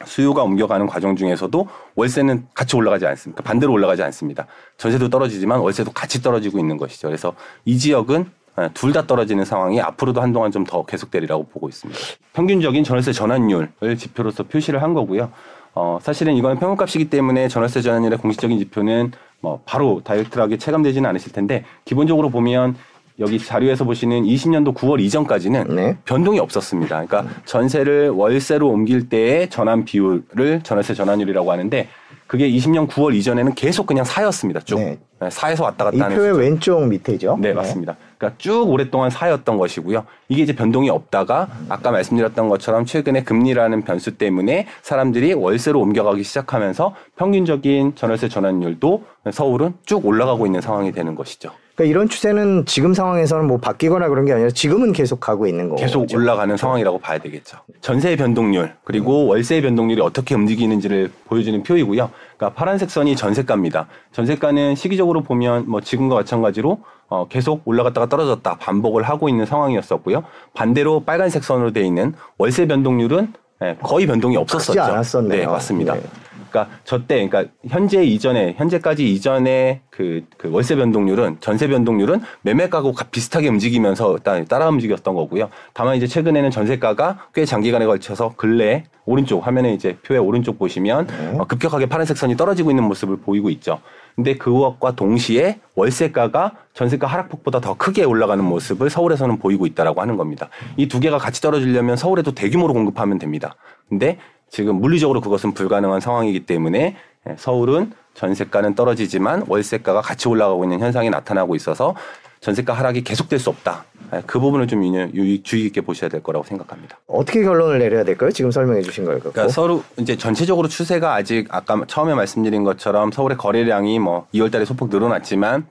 [0.05, 3.43] 수요가 옮겨가는 과정 중에서도 월세는 같이 올라가지 않습니다.
[3.43, 4.45] 반대로 올라가지 않습니다.
[4.77, 7.07] 전세도 떨어지지만 월세도 같이 떨어지고 있는 것이죠.
[7.07, 7.33] 그래서
[7.65, 8.31] 이 지역은
[8.73, 11.99] 둘 다 떨어지는 상황이 앞으로도 한동안 좀 더 계속되리라고 보고 있습니다.
[12.33, 15.31] 평균적인 전월세 전환율을 지표로서 표시를 한 거고요.
[15.73, 21.63] 어, 사실은 이거는 평균값이기 때문에 전월세 전환율의 공식적인 지표는 뭐 바로 다이렉트하게 체감되지는 않으실 텐데
[21.85, 22.75] 기본적으로 보면
[23.19, 25.97] 여기 자료에서 보시는 20년도 9월 이전까지는 네.
[26.05, 27.05] 변동이 없었습니다.
[27.05, 31.89] 그러니까 전세를 월세로 옮길 때의 전환 비율을 전월세 전환율이라고 하는데
[32.27, 34.61] 그게 20년 9월 이전에는 계속 그냥 사였습니다.
[34.61, 34.99] 쭉 네.
[35.19, 36.41] 네, 사에서 왔다 이 갔다 하는 표의 수준.
[36.41, 37.37] 왼쪽 밑에죠.
[37.41, 37.97] 네, 맞습니다.
[38.19, 40.05] 그러니까 쭉 오랫동안 사였던 것이고요.
[40.27, 46.93] 이게 이제 변동이 없다가 아까 말씀드렸던 것처럼 최근에 금리라는 변수 때문에 사람들이 월세로 옮겨가기 시작하면서
[47.15, 51.51] 평균적인 전월세 전환율도 서울은 쭉 올라가고 있는 상황이 되는 것이죠.
[51.75, 55.81] 그러니까 이런 추세는 지금 상황에서는 뭐 바뀌거나 그런 게 아니라 지금은 계속 가고 있는 거죠.
[55.81, 57.59] 계속 올라가는 상황이라고 봐야 되겠죠.
[57.79, 62.11] 전세의 변동률 그리고 월세의 변동률이 어떻게 움직이는지를 보여주는 표이고요.
[62.39, 63.87] 그러니까 파란색 선이 전세가입니다.
[64.13, 70.23] 전세가는 시기적으로 보면 뭐 지금과 마찬가지로 어, 계속 올라갔다가 떨어졌다 반복을 하고 있는 상황이었었고요.
[70.53, 74.81] 반대로 빨간색 선으로 되어 있는 월세 변동률은 예, 거의 변동이 없었었죠.
[74.81, 75.41] 않았었네요.
[75.41, 75.95] 네, 맞습니다.
[75.95, 76.01] 네.
[76.49, 83.05] 그러니까 저때 그러니까 현재 이전에 현재까지 이전에 그, 그 월세 변동률은 전세 변동률은 매매가하고 가-
[83.11, 85.49] 비슷하게 움직이면서 따- 따라 움직였던 거고요.
[85.73, 91.35] 다만 이제 최근에는 전세가가 꽤 장기간에 걸쳐서 근래 오른쪽 화면에 이제 표의 오른쪽 보시면 네.
[91.39, 93.79] 어, 급격하게 파란색 선이 떨어지고 있는 모습을 보이고 있죠.
[94.15, 100.49] 근데 그것과 동시에 월세가가 전세가 하락폭보다 더 크게 올라가는 모습을 서울에서는 보이고 있다라고 하는 겁니다.
[100.77, 103.55] 이 두 개가 같이 떨어지려면 서울에도 대규모로 공급하면 됩니다.
[103.87, 104.17] 근데
[104.49, 106.95] 지금 물리적으로 그것은 불가능한 상황이기 때문에
[107.29, 111.95] 예, 서울은 전세가는 떨어지지만 월세가가 같이 올라가고 있는 현상이 나타나고 있어서
[112.41, 113.83] 전세가 하락이 계속될 수 없다.
[114.13, 116.97] 예, 그 부분을 좀 유의- 주의 깊게 보셔야 될 거라고 생각합니다.
[117.07, 118.31] 어떻게 결론을 내려야 될까요?
[118.31, 119.31] 지금 설명해 주신 걸 갖고.
[119.31, 124.89] 그러니까 서로 이제 전체적으로 추세가 아직 아까 처음에 말씀드린 것처럼 서울의 거래량이 뭐 2월달에 소폭
[124.89, 125.67] 늘어났지만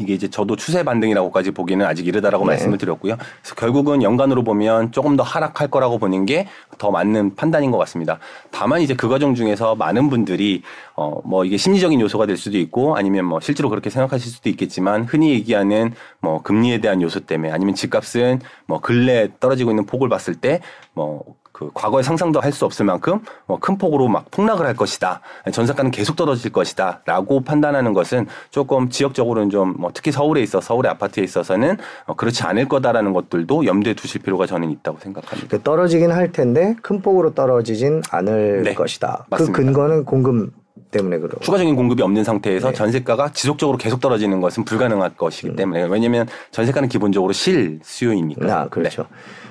[0.00, 2.52] 이게 이제 저도 추세 반등이라고까지 보기는 아직 이르다라고 네.
[2.52, 3.16] 말씀을 드렸고요.
[3.18, 6.46] 그래서 결국은 연간으로 보면 조금 더 하락할 거라고 보는 게
[6.78, 8.18] 더 맞는 판단인 것 같습니다.
[8.50, 10.62] 다만 이제 그 과정 중에서 많은 분들이
[10.94, 15.04] 어 뭐 이게 심리적인 요소가 될 수도 있고 아니면 뭐 실제로 그렇게 생각하실 수도 있겠지만
[15.04, 20.34] 흔히 얘기하는 뭐 금리에 대한 요소 때문에 아니면 집값은 뭐 근래 떨어지고 있는 폭을 봤을
[20.34, 20.60] 때
[20.94, 25.20] 뭐 그 과거에 상상도 할 수 없을 만큼 뭐큰 폭으로 막 폭락을 할 것이다.
[25.50, 30.90] 전세가는 계속 떨어질 것이다 라고 판단하는 것은 조금 지역적으로는 좀 뭐 특히 서울에 있어 서울의
[30.92, 35.48] 아파트에 있어서는 어 그렇지 않을 거다라는 것들도 염두에 두실 필요가 저는 있다고 생각합니다.
[35.48, 39.26] 그 떨어지긴 할 텐데 큰 폭으로 떨어지진 않을 네, 것이다.
[39.30, 39.56] 맞습니다.
[39.58, 40.52] 그 근거는 공급
[40.90, 41.40] 때문에 그런.
[41.40, 42.74] 추가적인 공급이 없는 상태에서 네.
[42.74, 48.42] 전세가가 지속적으로 계속 떨어지는 것은 불가능할 것이기 때문에 왜냐하면 전세가는 기본적으로 실 수요이니까.
[48.42, 48.46] 음.
[48.46, 48.52] 네.
[48.52, 49.06] 아, 그렇죠.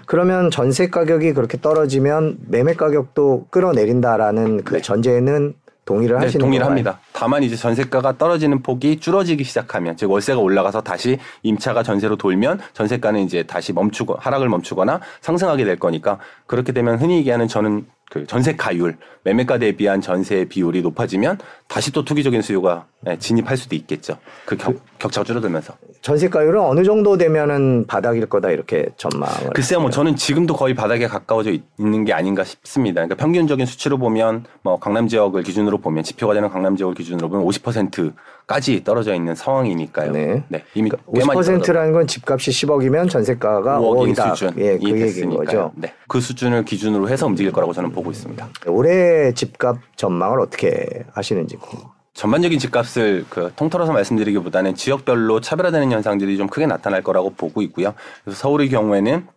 [0.06, 6.66] 그러면 전세 가격이 그렇게 떨어지면 매매 가격도 끌어내린다라는 그 전제는 동의를 네, 하시는 동의를?
[6.66, 7.00] 합니다.
[7.12, 13.20] 다만 이제 전세가가 떨어지는 폭이 줄어지기 시작하면 즉 월세가 올라가서 다시 임차가 전세로 돌면 전세가는
[13.22, 18.58] 이제 다시 멈추고 하락을 멈추거나 상승하게 될 거니까 그렇게 되면 흔히 얘기하는 저는 그 전세
[18.58, 21.38] 가율 매매가 대비한 전세 비율이 높아지면
[21.70, 24.18] 다시 또 투기적인 수요가 예, 진입할 수도 있겠죠.
[24.46, 25.74] 그 격, 격차가 줄어들면서.
[26.02, 29.52] 전세 가율은 어느 정도 되면은 바닥일 거다 이렇게 전망을.
[29.56, 32.96] 글쎄요, 뭐 저는 지금도 거의 바닥에 가까워져 있- 있는 게 아닌가 싶습니다.
[33.02, 37.46] 그러니까 평균적인 수치로 보면 뭐 강남 지역을 기준으로 보면 지표가 되는 강남 지역을 기준으로 보면
[37.48, 40.12] 50%까지 떨어져 있는 상황이니까요.
[40.12, 40.44] 네.
[40.76, 44.36] 이미 꽤 많이 50%라는 건 집값이 10억이면 전세가가 5억인 5억이다.
[44.36, 45.30] 수준이 예, 그 얘기인.
[45.36, 45.72] 거죠.
[45.76, 45.94] 네.
[46.08, 48.50] 그 수준을 기준으로 해서 움직일 거라고 저는 보고 있습니다.
[48.68, 51.90] 올해 집값 전망을 어떻게 하시는지 궁금.
[52.14, 57.94] 전반적인 집값을 그 통틀어서 말씀드리기보다는 지역별로 차별화되는 현상들이 좀 크게 나타날 거라고 보고 있고요.
[58.24, 59.28] 그래서 서울의 경우에는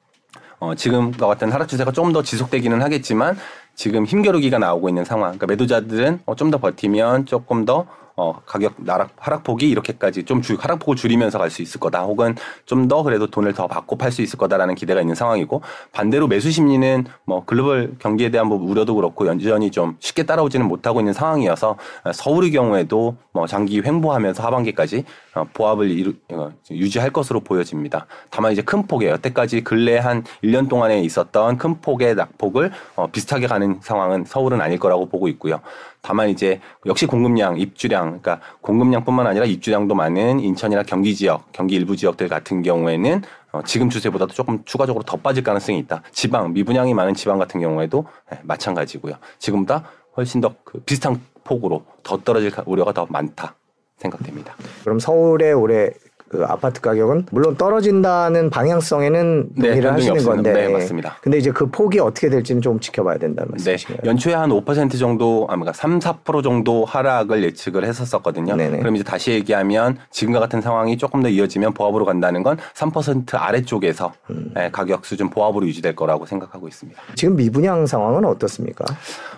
[0.61, 3.37] 어, 지금과 같은 하락 추세가 좀더 지속되기는 하겠지만
[3.74, 5.33] 지금 힘겨루기가 나오고 있는 상황.
[5.33, 10.57] 그러니까 매도자들은 어, 좀 더 버티면 조금 더 어, 가격 나락 하락폭이 이렇게까지 좀 줄,
[10.57, 12.03] 하락폭을 줄이면서 갈 수 있을 거다.
[12.03, 12.35] 혹은
[12.66, 16.50] 좀 더 그래도 돈을 더 받고 팔 수 있을 거다라는 기대가 있는 상황이고 반대로 매수
[16.50, 21.77] 심리는 뭐 글로벌 경기에 대한 뭐 우려도 그렇고 여전히 좀 쉽게 따라오지는 못하고 있는 상황이어서
[22.05, 28.07] 어, 서울의 경우에도 뭐 장기 횡보하면서 하반기까지 어, 보합을 이루, 어, 유지할 것으로 보여집니다.
[28.31, 33.46] 다만 이제 큰 폭의 여태까지 근래 한 1년 동안에 있었던 큰 폭의 낙폭을 어, 비슷하게
[33.46, 35.61] 가는 상황은 서울은 아닐 거라고 보고 있고요.
[36.05, 41.97] 다만 이제 역시 공급량, 입주량, 그러니까 공급량뿐만 아니라 입주량도 많은 인천이나 경기 지역, 경기 일부
[41.97, 46.03] 지역들 같은 경우에는 어, 지금 추세보다도 조금 추가적으로 더 빠질 가능성이 있다.
[46.12, 49.14] 지방, 미분양이 많은 지방 같은 경우에도 네, 마찬가지고요.
[49.38, 49.85] 지금보다
[50.17, 53.55] 훨씬 더 그 비슷한 폭으로 더 떨어질 가- 우려가 더 많다
[53.97, 54.55] 생각됩니다.
[54.83, 55.90] 그럼 서울의 올해
[56.35, 60.35] 그 아파트 가격은 물론 떨어진다는 방향성에는 네, 동의를 변동이 하시는 없습니다.
[60.35, 61.16] 건데 네, 맞습니다.
[61.20, 64.11] 근데 이제 그 폭이 어떻게 될지는 좀 지켜봐야 된다는 네, 말씀이신가요?
[64.11, 68.57] 연초에 한 5% 정도, 아, 그러니까 3, 4% 정도 하락을 예측을 했었었거든요.
[68.57, 68.79] 네네.
[68.79, 74.12] 그럼 이제 다시 얘기하면 지금과 같은 상황이 조금 더 이어지면 보합으로 간다는 건 3% 아래쪽에서
[74.31, 74.53] 음.
[74.59, 77.01] 예, 가격 수준 보합으로 유지될 거라고 생각하고 있습니다.
[77.14, 78.85] 지금 미분양 상황은 어떻습니까?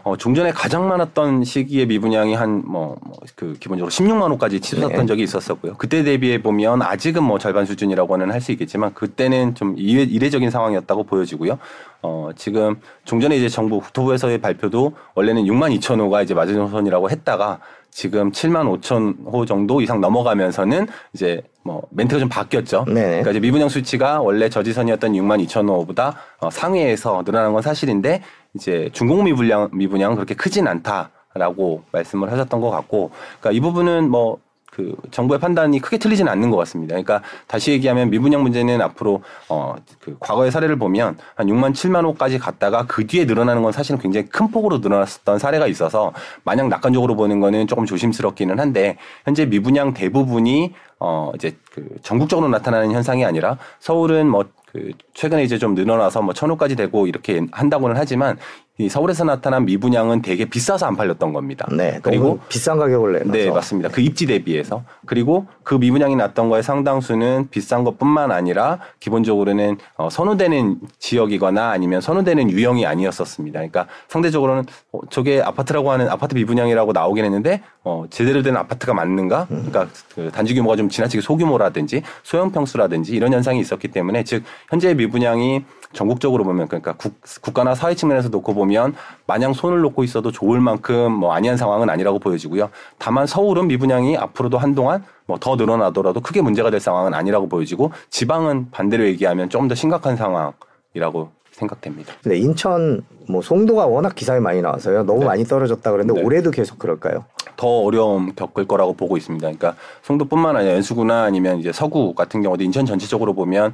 [0.02, 5.06] 어, 종전에 가장 많았던 시기에 미분양이 한 뭐그 기본적으로 16만 호까지 치솟았던 네.
[5.06, 5.74] 적이 있었었고요.
[5.76, 11.04] 그때 대비해 보면 아직은 뭐 절반 수준이라고는 할 수 있겠지만 그때는 좀 이례, 이례적인 상황이었다고
[11.04, 11.58] 보여지고요.
[12.02, 17.58] 어, 지금 종전에 이제 정부 국토부에서의 발표도 원래는 6만 2천 호가 이제 마지노선이라고 했다가
[17.90, 22.84] 지금 7만 5천 호 정도 이상 넘어가면서는 이제 뭐 멘트가 좀 바뀌었죠.
[22.86, 23.02] 네.
[23.02, 28.22] 그러니까 이제 미분양 수치가 원래 저지선이었던 6만 2천 호보다 어, 상위에서 늘어나는 건 사실인데
[28.54, 34.08] 이제 중공 미분양 미분양은 그렇게 크진 않다 라고 말씀을 하셨던 것 같고, 그러니까 이 부분은
[34.10, 34.38] 뭐
[34.76, 36.92] 그 정부의 판단이 크게 틀리지는 않는 것 같습니다.
[36.92, 42.84] 그러니까 다시 얘기하면 미분양 문제는 앞으로 어그 과거의 사례를 보면 한 6만 7만 호까지 갔다가
[42.86, 46.12] 그 뒤에 늘어나는 건 사실은 굉장히 큰 폭으로 늘어났었던 사례가 있어서
[46.44, 52.92] 마냥 낙관적으로 보는 거는 조금 조심스럽기는 한데 현재 미분양 대부분이 어 이제 그 전국적으로 나타나는
[52.92, 58.36] 현상이 아니라 서울은 뭐그 최근에 이제 좀 늘어나서 뭐 천호까지 되고 이렇게 한다고는 하지만
[58.78, 61.66] 이 서울에서 나타난 미분양은 되게 비싸서 안 팔렸던 겁니다.
[61.72, 61.98] 네.
[62.02, 63.32] 그리고 비싼 가격을 내놔서.
[63.32, 63.88] 네, 맞습니다.
[63.88, 64.84] 그 입지 대비해서.
[65.06, 72.50] 그리고 그 미분양이 났던 거의 상당수는 비싼 것뿐만 아니라 기본적으로는 어, 선호되는 지역이거나 아니면 선호되는
[72.50, 73.60] 유형이 아니었었습니다.
[73.60, 79.46] 그러니까 상대적으로는 어, 저게 아파트라고 하는 아파트 미분양이라고 나오긴 했는데 어, 제대로 된 아파트가 맞는가?
[79.48, 84.92] 그러니까 그 단지 규모가 좀 지나치게 소규모라든지 소형 평수라든지 이런 현상이 있었기 때문에 즉 현재
[84.92, 85.64] 미분양이
[85.96, 88.94] 전국적으로 보면 그러니까 국, 국가나 사회 측면에서 놓고 보면
[89.26, 92.70] 마냥 손을 놓고 있어도 좋을 만큼 뭐 아니한 상황은 아니라고 보여지고요.
[92.98, 98.70] 다만 서울은 미분양이 앞으로도 한동안 뭐 더 늘어나더라도 크게 문제가 될 상황은 아니라고 보여지고 지방은
[98.70, 102.12] 반대로 얘기하면 조금 더 심각한 상황이라고 생각됩니다.
[102.22, 105.04] 근데 인천 뭐 송도가 워낙 기사에 많이 나와서요.
[105.04, 105.26] 너무 네.
[105.26, 106.26] 많이 떨어졌다 그랬는데 네.
[106.26, 107.24] 올해도 계속 그럴까요?
[107.56, 109.46] 더 어려움 겪을 거라고 보고 있습니다.
[109.46, 113.72] 그러니까 송도뿐만 아니라 연수구나 아니면 이제 서구 같은 경우도 인천 전체적으로 보면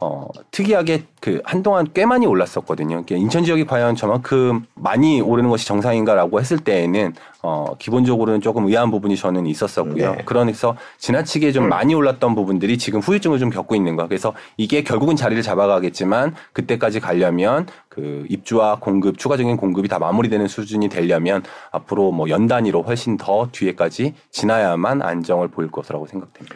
[0.00, 3.02] 어, 특이하게 그 한동안 꽤 많이 올랐었거든요.
[3.04, 8.92] 그러니까 인천 지역이 과연 저만큼 많이 오르는 것이 정상인가라고 했을 때에는 어, 기본적으로는 조금 의아한
[8.92, 10.14] 부분이 저는 있었었고요.
[10.14, 10.22] 네.
[10.24, 14.06] 그러면서 지나치게 좀 많이 올랐던 부분들이 지금 후유증을 좀 겪고 있는 거.
[14.06, 20.88] 그래서 이게 결국은 자리를 잡아가겠지만 그때까지 가려면 그 입주와 공급, 추가적인 공급이 다 마무리되는 수준이
[20.88, 26.54] 되려면 앞으로 뭐 연 단위로 훨씬 더 뒤에까지 지나야만 안정을 보일 것이라고 생각됩니다.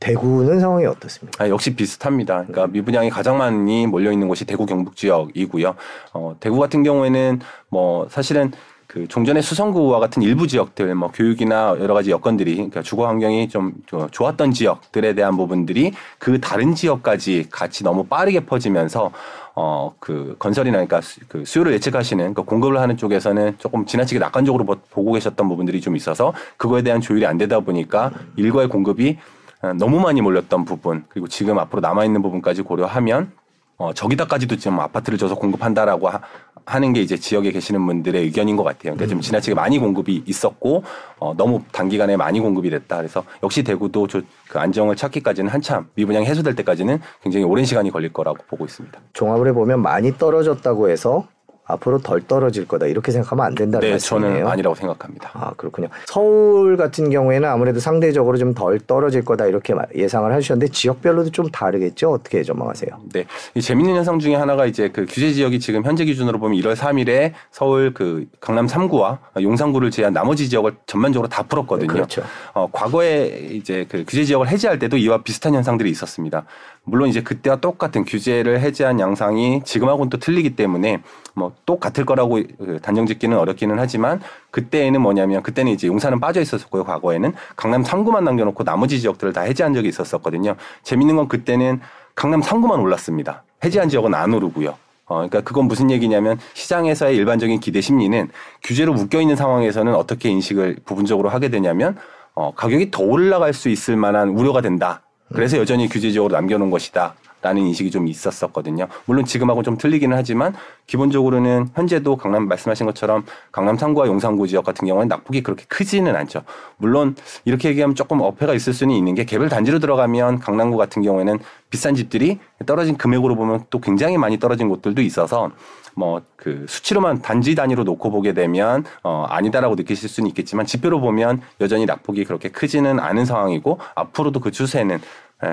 [0.00, 1.42] 대구는 상황이 어떻습니까?
[1.44, 2.44] 아, 역시 비슷합니다.
[2.46, 5.74] 그러니까 미분양이 가장 많이 몰려 있는 곳이 대구 경북 지역이고요.
[6.12, 8.52] 어, 대구 같은 경우에는 뭐 사실은
[8.86, 13.72] 그 종전의 수성구와 같은 일부 지역들, 뭐 교육이나 여러 가지 여건들이 그러니까 주거 환경이 좀
[13.88, 19.10] 저- 좋았던 지역들에 대한 부분들이 그 다른 지역까지 같이 너무 빠르게 퍼지면서
[19.56, 24.64] 어 그 건설이나 그러니까 수, 그 수요를 예측하시는 그 공급을 하는 쪽에서는 조금 지나치게 낙관적으로
[24.64, 29.43] 보- 보고 계셨던 부분들이 좀 있어서 그거에 대한 조율이 안 되다 보니까 일과의 공급이 어,
[29.72, 33.32] 너무 많이 몰렸던 부분 그리고 지금 앞으로 남아 있는 부분까지 고려하면
[33.76, 38.94] 어, 저기다까지도 지금 아파트를 줘서 공급한다라고 하, 는게 이제 지역에 계시는 분들의 의견인 것 같아요.
[38.94, 40.82] 그러니까 좀 지나치게 많이 공급이 있었고
[41.18, 42.96] 어, 너무 단기간에 많이 공급이 됐다.
[42.96, 48.12] 그래서 역시 대구도 저, 그 안정을 찾기까지는 한참 미분양이 해소될 때까지는 굉장히 오랜 시간이 걸릴
[48.12, 48.98] 거라고 보고 있습니다.
[49.12, 51.26] 종합을 해보면 많이 떨어졌다고 해서
[51.66, 54.32] 앞으로 덜 떨어질 거다 이렇게 생각하면 안 된다는 네, 말씀이네요.
[54.34, 55.30] 저는 아니라고 생각합니다.
[55.32, 55.88] 아 그렇군요.
[56.06, 61.48] 서울 같은 경우에는 아무래도 상대적으로 좀 덜 떨어질 거다 이렇게 마- 예상을 하셨는데 지역별로도 좀
[61.48, 62.12] 다르겠죠?
[62.12, 62.90] 어떻게 전망하세요?
[63.12, 63.24] 네.
[63.54, 67.32] 이 재밌는 현상 중에 하나가 이제 그 규제 지역이 지금 현재 기준으로 보면 1월 3일에
[67.50, 71.88] 서울 그 강남 3구와 용산구를 제한 나머지 지역을 전반적으로 다 풀었거든요.
[71.88, 72.22] 그렇죠.
[72.52, 76.44] 어, 과거에 이제 그 규제 지역을 해제할 때도 이와 비슷한 현상들이 있었습니다.
[76.84, 81.02] 물론 이제 그때와 똑같은 규제를 해제한 양상이 지금하고는 또 틀리기 때문에
[81.34, 84.20] 뭐 똑같을 거라고 그 단정 짓기는 어렵기는 하지만
[84.50, 86.84] 그때에는 뭐냐면 그때는 이제 용산은 빠져 있었고요.
[86.84, 90.56] 과거에는 강남 3구만 남겨놓고 나머지 지역들을 다 해제한 적이 있었었거든요.
[90.82, 91.80] 재밌는 건 그때는
[92.14, 93.42] 강남 3구만 올랐습니다.
[93.64, 94.76] 해제한 지역은 안 오르고요.
[95.06, 98.28] 어, 그러니까 그건 무슨 얘기냐면 시장에서의 일반적인 기대 심리는
[98.62, 101.96] 규제로 묶여 있는 상황에서는 어떻게 인식을 부분적으로 하게 되냐면
[102.34, 105.02] 어, 가격이 더 올라갈 수 있을 만한 우려가 된다.
[105.34, 107.14] 그래서 여전히 규제 지역으로 남겨놓은 것이다.
[107.42, 108.88] 라는 인식이 좀 있었었거든요.
[109.04, 110.54] 물론 지금하고는 좀 틀리기는 하지만
[110.86, 116.40] 기본적으로는 현재도 강남 말씀하신 것처럼 강남 3구와 용산구 지역 같은 경우는 낙폭이 그렇게 크지는 않죠.
[116.78, 121.38] 물론 이렇게 얘기하면 조금 어폐가 있을 수는 있는 게 개별 단지로 들어가면 강남구 같은 경우에는
[121.68, 125.50] 비싼 집들이 떨어진 금액으로 보면 또 굉장히 많이 떨어진 곳들도 있어서
[125.94, 131.40] 뭐 그 수치로만 단지 단위로 놓고 보게 되면 어 아니다라고 느끼실 수는 있겠지만 지표로 보면
[131.62, 135.00] 여전히 낙폭이 그렇게 크지는 않은 상황이고 앞으로도 그 추세는 예,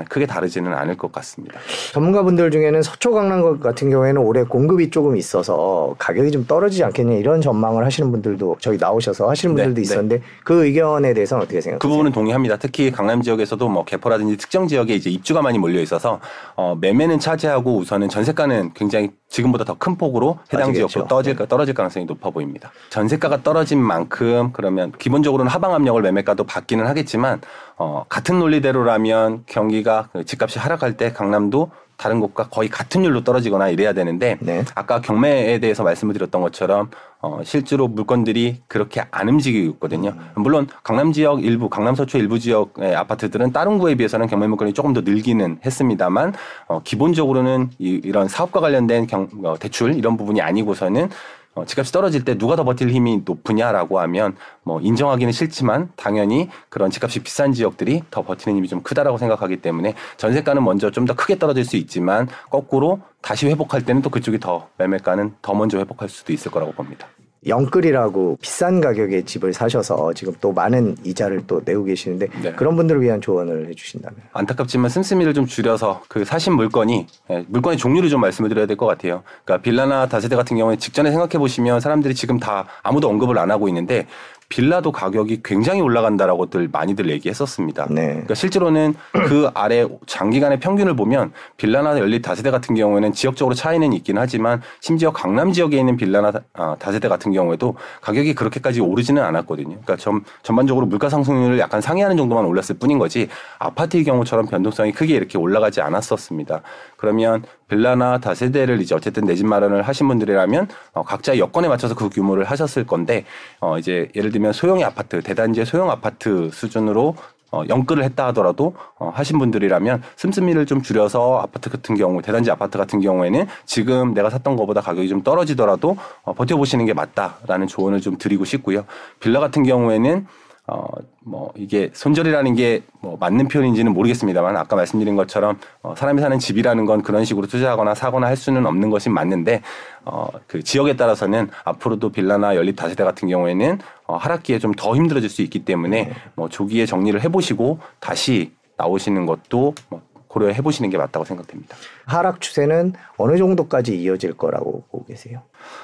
[0.08, 1.58] 크게 다르지는 않을 것 같습니다.
[1.92, 7.42] 전문가분들 중에는 서초 강남 같은 경우에는 올해 공급이 조금 있어서 가격이 좀 떨어지지 않겠냐 이런
[7.42, 9.82] 전망을 하시는 분들도 저희 나오셔서 하시는 네, 분들도 네.
[9.82, 11.90] 있었는데 그 의견에 대해서는 어떻게 그 생각하세요?
[11.90, 12.56] 부분은 동의합니다.
[12.56, 16.20] 특히 강남 지역에서도 뭐 개포라든지 특정 지역에 이제 입주가 많이 몰려 있어서
[16.56, 20.86] 어, 매매는 차지하고 우선은 전세가는 굉장히 지금보다 더 큰 폭으로 해당 빠지겠죠.
[20.88, 22.70] 지역도 떨어질, 떨어질 가능성이 높아 보입니다.
[22.90, 27.40] 전세가가 떨어진 만큼 그러면 기본적으로는 하방 압력을 매매가도 받기는 하겠지만
[27.76, 33.22] 어, 같은 논리대로라면 경기 경기가 그 집값이 하락할 때 강남도 다른 곳과 거의 같은 율로
[33.22, 34.64] 떨어지거나 이래야 되는데 네.
[34.74, 40.12] 아까 경매에 대해서 말씀을 드렸던 것처럼 어, 실제로 물건들이 그렇게 안 움직이고 있거든요.
[40.34, 44.92] 물론 강남 지역 일부, 강남 서초 일부 지역의 아파트들은 다른 구에 비해서는 경매 물건이 조금
[44.92, 46.34] 더 늘기는 했습니다만
[46.66, 51.08] 어, 기본적으로는 이, 이런 사업과 관련된 경, 어, 대출 이런 부분이 아니고서는
[51.54, 56.90] 어, 집값이 떨어질 때 누가 더 버틸 힘이 높으냐라고 하면 뭐 인정하기는 싫지만 당연히 그런
[56.90, 61.36] 집값이 비싼 지역들이 더 버티는 힘이 좀 크다라고 생각하기 때문에 전세가는 먼저 좀 더 크게
[61.38, 66.32] 떨어질 수 있지만 거꾸로 다시 회복할 때는 또 그쪽이 더 매매가는 더 먼저 회복할 수도
[66.32, 67.08] 있을 거라고 봅니다.
[67.46, 72.52] 영끌이라고 비싼 가격의 집을 사셔서 지금 또 많은 이자를 또 내고 계시는데 네.
[72.52, 78.08] 그런 분들을 위한 조언을 해주신다면 안타깝지만 씀씀이를 좀 줄여서 그 사신 물건이 예, 물건의 종류를
[78.08, 79.22] 좀 말씀을 드려야 될 것 같아요.
[79.44, 83.68] 그러니까 빌라나 다세대 같은 경우에 직전에 생각해 보시면 사람들이 지금 다 아무도 언급을 안 하고
[83.68, 84.06] 있는데
[84.56, 87.86] 빌라도 가격이 굉장히 올라간다라고들 많이들 얘기했었습니다.
[87.88, 88.08] 네.
[88.08, 88.94] 그러니까 실제로는
[89.26, 95.10] 그 아래 장기간의 평균을 보면 빌라나 연립 다세대 같은 경우에는 지역적으로 차이는 있긴 하지만 심지어
[95.10, 99.68] 강남 지역에 있는 빌라나 다- 아, 다세대 같은 경우에도 가격이 그렇게까지 오르지는 않았거든요.
[99.70, 105.14] 그러니까 전, 전반적으로 물가 상승률을 약간 상회하는 정도만 올랐을 뿐인 거지 아파트의 경우처럼 변동성이 크게
[105.14, 106.60] 이렇게 올라가지 않았었습니다.
[106.98, 112.10] 그러면 빌라나 다세대를 이제 어쨌든 내 집 마련을 하신 분들이라면 어, 각자 여건에 맞춰서 그
[112.10, 113.24] 규모를 하셨을 건데
[113.60, 117.14] 어, 이제 예를 들면 소형의 아파트 대단지의 소형 아파트 수준으로
[117.52, 122.78] 어, 영끌을 했다 하더라도 어, 하신 분들이라면 씀씀이를 좀 줄여서 아파트 같은 경우 대단지 아파트
[122.78, 128.16] 같은 경우에는 지금 내가 샀던 것보다 가격이 좀 떨어지더라도 어, 버텨보시는 게 맞다라는 조언을 좀
[128.16, 128.86] 드리고 싶고요.
[129.20, 130.26] 빌라 같은 경우에는
[130.74, 130.86] 어,
[131.24, 136.86] 뭐, 이게 손절이라는 게 뭐 맞는 표현인지는 모르겠습니다만 아까 말씀드린 것처럼 어, 사람이 사는 집이라는
[136.86, 139.60] 건 그런 식으로 투자하거나 사거나 할 수는 없는 것이 맞는데
[140.04, 145.28] 어, 그 지역에 따라서는 앞으로도 빌라나 연립 다세대 같은 경우에는 어, 하락기에 좀 더 힘들어질
[145.28, 151.24] 수 있기 때문에 뭐 조기에 정리를 해보시고 다시 나오시는 것도 뭐 고려해 보시는 게 맞다고
[151.26, 151.76] 생각됩니다.
[152.06, 155.42] 하락 추세는 어느 정도까지 이어질 거라고 보고 계세요?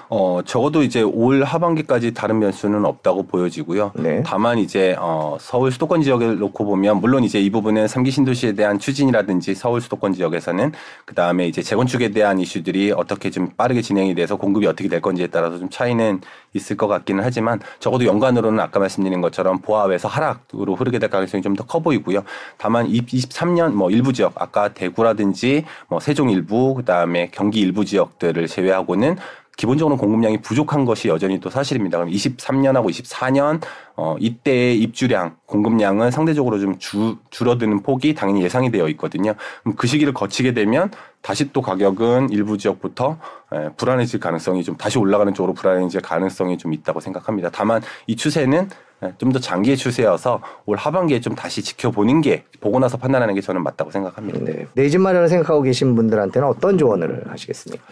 [0.08, 3.92] 어, 적어도 이제 올 하반기까지 다른 변수는 없다고 보여지고요.
[3.94, 4.22] 네.
[4.24, 8.78] 다만 이제 어, 서울 수도권 지역을 놓고 보면 물론 이제 이 부분은 삼기 신도시에 대한
[8.78, 10.72] 추진이라든지 서울 수도권 지역에서는
[11.04, 15.26] 그 다음에 이제 재건축에 대한 이슈들이 어떻게 좀 빠르게 진행이 돼서 공급이 어떻게 될 건지에
[15.26, 16.20] 따라서 좀 차이는
[16.54, 21.54] 있을 것 같기는 하지만 적어도 연간으로는 아까 말씀드린 것처럼 보합에서 하락으로 흐르게 될 가능성이 좀
[21.54, 22.22] 더 커 보이고요.
[22.56, 28.46] 다만 23년 뭐 일부 지역 아까 대구라든지 뭐 세종 일부 그 다음에 경기 일부 지역들을
[28.46, 29.16] 제외하고는
[29.58, 31.98] 기본적으로 공급량이 부족한 것이 여전히 또 사실입니다.
[31.98, 33.60] 그럼 23년하고 24년
[33.96, 39.34] 어 이때의 입주량 공급량은 상대적으로 좀 주, 줄어드는 폭이 당연히 예상이 되어 있거든요.
[39.64, 40.92] 그럼 그 시기를 거치게 되면
[41.22, 43.18] 다시 또 가격은 일부 지역부터
[43.52, 47.50] 에, 불안해질 가능성이 좀 다시 올라가는 쪽으로 불안해질 가능성이 좀 있다고 생각합니다.
[47.52, 48.70] 다만 이 추세는
[49.18, 53.90] 좀더 장기의 추세여서 올 하반기에 좀 다시 지켜보는 게 보고 나서 판단하는 게 저는 맞다고
[53.90, 54.38] 생각합니다.
[54.40, 54.66] 네.
[54.74, 57.84] 내집 마련을 생각하고 계신 분들한테는 어떤 조언을 하시겠습니까?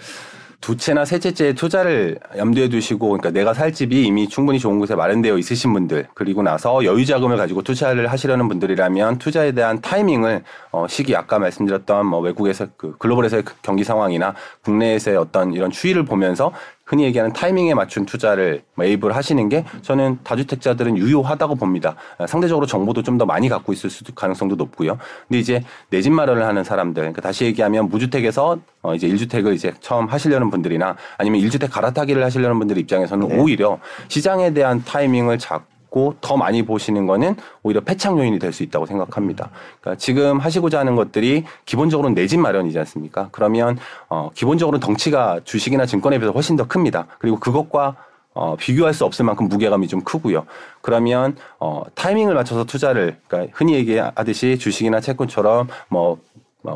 [0.60, 4.94] 두 채나 세 채째 투자를 염두에 두시고 그러니까 내가 살 집이 이미 충분히 좋은 곳에
[4.94, 10.42] 마련되어 있으신 분들 그리고 나서 여유 자금을 가지고 투자를 하시려는 분들이라면 투자에 대한 타이밍을
[10.72, 16.04] 어 시기 아까 말씀드렸던 뭐 외국에서 그 글로벌에서의 그 경기 상황이나 국내에서의 어떤 이런 추이를
[16.04, 16.52] 보면서
[16.86, 21.96] 흔히 얘기하는 타이밍에 맞춘 투자를 매입을 하시는 게 저는 다주택자들은 유효하다고 봅니다.
[22.28, 24.98] 상대적으로 정보도 좀 더 많이 갖고 있을 수도 가능성도 높고요.
[25.26, 29.72] 근데 이제 내 집 마련을 하는 사람들, 그러니까 다시 얘기하면 무주택에서 어 이제 1주택을 이제
[29.80, 33.38] 처음 하시려는 분들이나 아니면 1주택 갈아타기를 하시려는 분들 입장에서는 네.
[33.38, 35.75] 오히려 시장에 대한 타이밍을 잡고
[36.20, 39.50] 더 많이 보시는 거는 오히려 패착 요인이 될 수 있다고 생각합니다.
[39.80, 43.28] 그러니까 지금 하시고자 하는 것들이 기본적으로는 내 집 마련이지 않습니까?
[43.32, 43.78] 그러면
[44.08, 47.06] 어 기본적으로 덩치가 주식이나 증권에 비해서 훨씬 더 큽니다.
[47.18, 47.96] 그리고 그것과
[48.38, 50.44] 어, 비교할 수 없을 만큼 무게감이 좀 크고요.
[50.82, 56.18] 그러면 어, 타이밍을 맞춰서 투자를 그러니까 흔히 얘기하듯이 주식이나 채권처럼 뭐뭐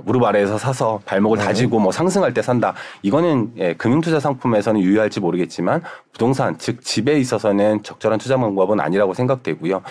[0.04, 1.44] 무릎 아래에서 사서 발목을 네.
[1.44, 2.74] 다지고 뭐 상승할 때 산다.
[3.02, 9.82] 이거는 예, 금융투자 상품에서는 유효할지 모르겠지만 부동산 즉 집에 있어서는 적절한 투자 방법은 아니라고 생각되고요.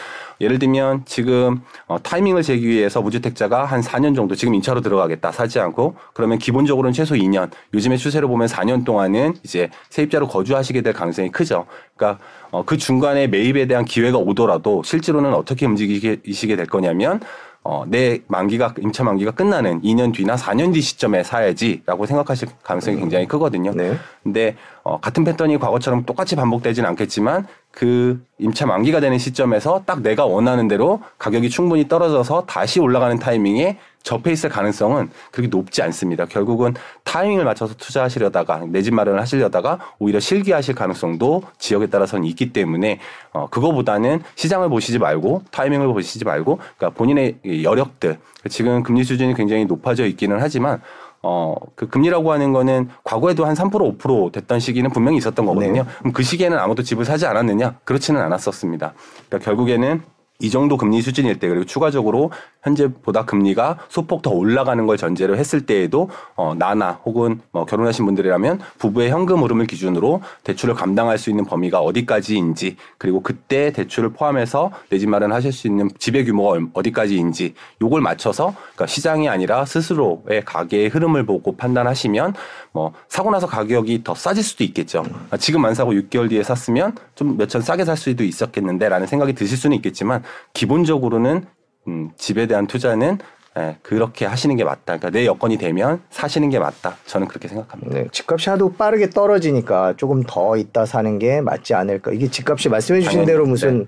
[0.41, 5.59] 예를 들면 지금 어, 타이밍을 재기 위해서 무주택자가 한 4년 정도 지금 인차로 들어가겠다 사지
[5.59, 11.31] 않고 그러면 기본적으로는 최소 2년 요즘의 추세를 보면 4년 동안은 이제 세입자로 거주하시게 될 가능성이
[11.31, 11.65] 크죠.
[11.95, 17.19] 그러니까 어, 그 중간에 매입에 대한 기회가 오더라도 실제로는 어떻게 움직이시게 될 거냐면
[17.63, 23.27] 어, 내 만기가 임차 만기가 끝나는 2년 뒤나 4년 뒤 시점에 사야지라고 생각하실 가능성이 굉장히
[23.27, 23.71] 크거든요.
[23.75, 23.97] 네.
[24.23, 30.25] 근데 어, 같은 패턴이 과거처럼 똑같이 반복되진 않겠지만 그 임차 만기가 되는 시점에서 딱 내가
[30.25, 36.25] 원하는 대로 가격이 충분히 떨어져서 다시 올라가는 타이밍에 접해 있을 가능성은 그렇게 높지 않습니다.
[36.25, 36.73] 결국은
[37.03, 42.99] 타이밍을 맞춰서 투자하시려다가 내 집 마련을 하시려다가 오히려 실기하실 가능성도 지역에 따라서는 있기 때문에
[43.33, 48.17] 어 그거보다는 시장을 보시지 말고 타이밍을 보시지 말고 그러니까 본인의 이 여력들
[48.49, 50.81] 지금 금리 수준이 굉장히 높아져 있기는 하지만
[51.21, 55.83] 어, 그 금리라고 하는 거는 과거에도 한 3% 5% 됐던 시기는 분명히 있었던 거거든요.
[55.83, 55.89] 네.
[55.99, 57.75] 그럼 그 시기에는 아무도 집을 사지 않았느냐?
[57.83, 58.93] 그렇지는 않았었습니다.
[59.27, 60.01] 그러니까 결국에는
[60.41, 62.31] 이 정도 금리 수준일 때 그리고 추가적으로
[62.63, 68.61] 현재보다 금리가 소폭 더 올라가는 걸 전제로 했을 때에도 어 나나 혹은 뭐 결혼하신 분들이라면
[68.77, 74.97] 부부의 현금 흐름을 기준으로 대출을 감당할 수 있는 범위가 어디까지인지 그리고 그때 대출을 포함해서 내
[74.99, 80.87] 집 마련하실 수 있는 집의 규모가 얼- 어디까지인지 요걸 맞춰서 그러니까 시장이 아니라 스스로의 가계의
[80.89, 82.33] 흐름을 보고 판단하시면
[82.71, 85.03] 뭐 사고 나서 가격이 더 싸질 수도 있겠죠.
[85.31, 89.33] 아, 지금 안 사고 6개월 뒤에 샀으면 좀 몇 천 싸게 살 수도 있었겠는데라는 생각이
[89.33, 90.21] 드실 수는 있겠지만
[90.53, 91.45] 기본적으로는
[91.87, 93.17] 음, 집에 대한 투자는
[93.57, 94.97] 예, 그렇게 하시는 게 맞다.
[94.97, 96.97] 그러니까 내 여건이 되면 사시는 게 맞다.
[97.05, 97.93] 저는 그렇게 생각합니다.
[97.93, 102.11] 네, 집값이 하도 빠르게 떨어지니까 조금 더 있다 사는 게 맞지 않을까.
[102.11, 103.87] 이게 집값이 말씀해 주신 대로 무슨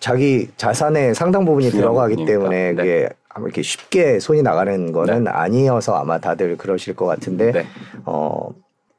[0.00, 2.32] 자기 자산의 상당 부분이 들어가기 부분이니까.
[2.32, 2.74] 때문에 네.
[2.74, 7.66] 그게 아마 이렇게 쉽게 손이 나가는 거는 아니어서 아마 다들 그러실 것 같은데 네.
[8.04, 8.48] 어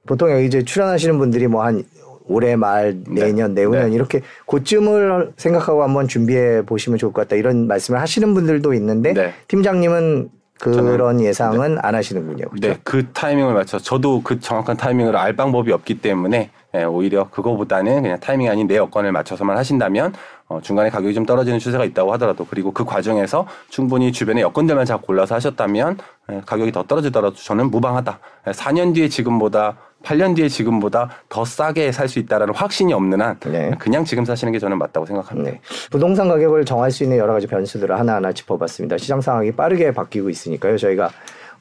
[0.08, 1.84] 보통 여기 이제 출연하시는 분들이 뭐 한
[2.28, 3.96] 올해 말 내년 내후년 네.
[3.96, 9.34] 이렇게 그쯤을 생각하고 한번 준비해 보시면 좋을 것 같다 이런 말씀을 하시는 분들도 있는데 네.
[9.48, 12.48] 팀장님은 그런 예상은 안 하시는군요.
[12.50, 12.68] 그렇죠?
[12.68, 18.02] 네, 그 타이밍을 맞춰 저도 그 정확한 타이밍을 알 방법이 없기 때문에 예, 오히려 그거보다는
[18.02, 20.14] 그냥 타이밍 아닌 내 여건을 맞춰서만 하신다면
[20.48, 25.00] 어, 중간에 가격이 좀 떨어지는 추세가 있다고 하더라도 그리고 그 과정에서 충분히 주변의 여건들만 잘
[25.00, 25.98] 골라서 하셨다면
[26.32, 28.20] 예, 가격이 더 떨어지더라도 저는 무방하다.
[28.48, 33.40] 예, 4년 뒤에 지금보다 8년 뒤에 지금보다 더 싸게 살 수 있다라는 확신이 없는 한
[33.46, 33.72] 네.
[33.80, 35.52] 그냥 지금 사시는 게 저는 맞다고 생각합니다.
[35.52, 35.60] 네.
[35.90, 38.98] 부동산 가격을 정할 수 있는 여러 가지 변수들을 하나하나 짚어봤습니다.
[38.98, 40.78] 시장 상황이 빠르게 바뀌고 있으니까요.
[40.78, 41.10] 저희가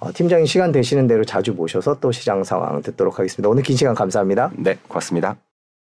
[0.01, 3.49] 어, 팀장님 시간 되시는 대로 자주 모셔서 또 시장 상황 듣도록 하겠습니다.
[3.49, 4.51] 오늘 긴 시간 감사합니다.
[4.57, 5.52] 네, 고맙습니다.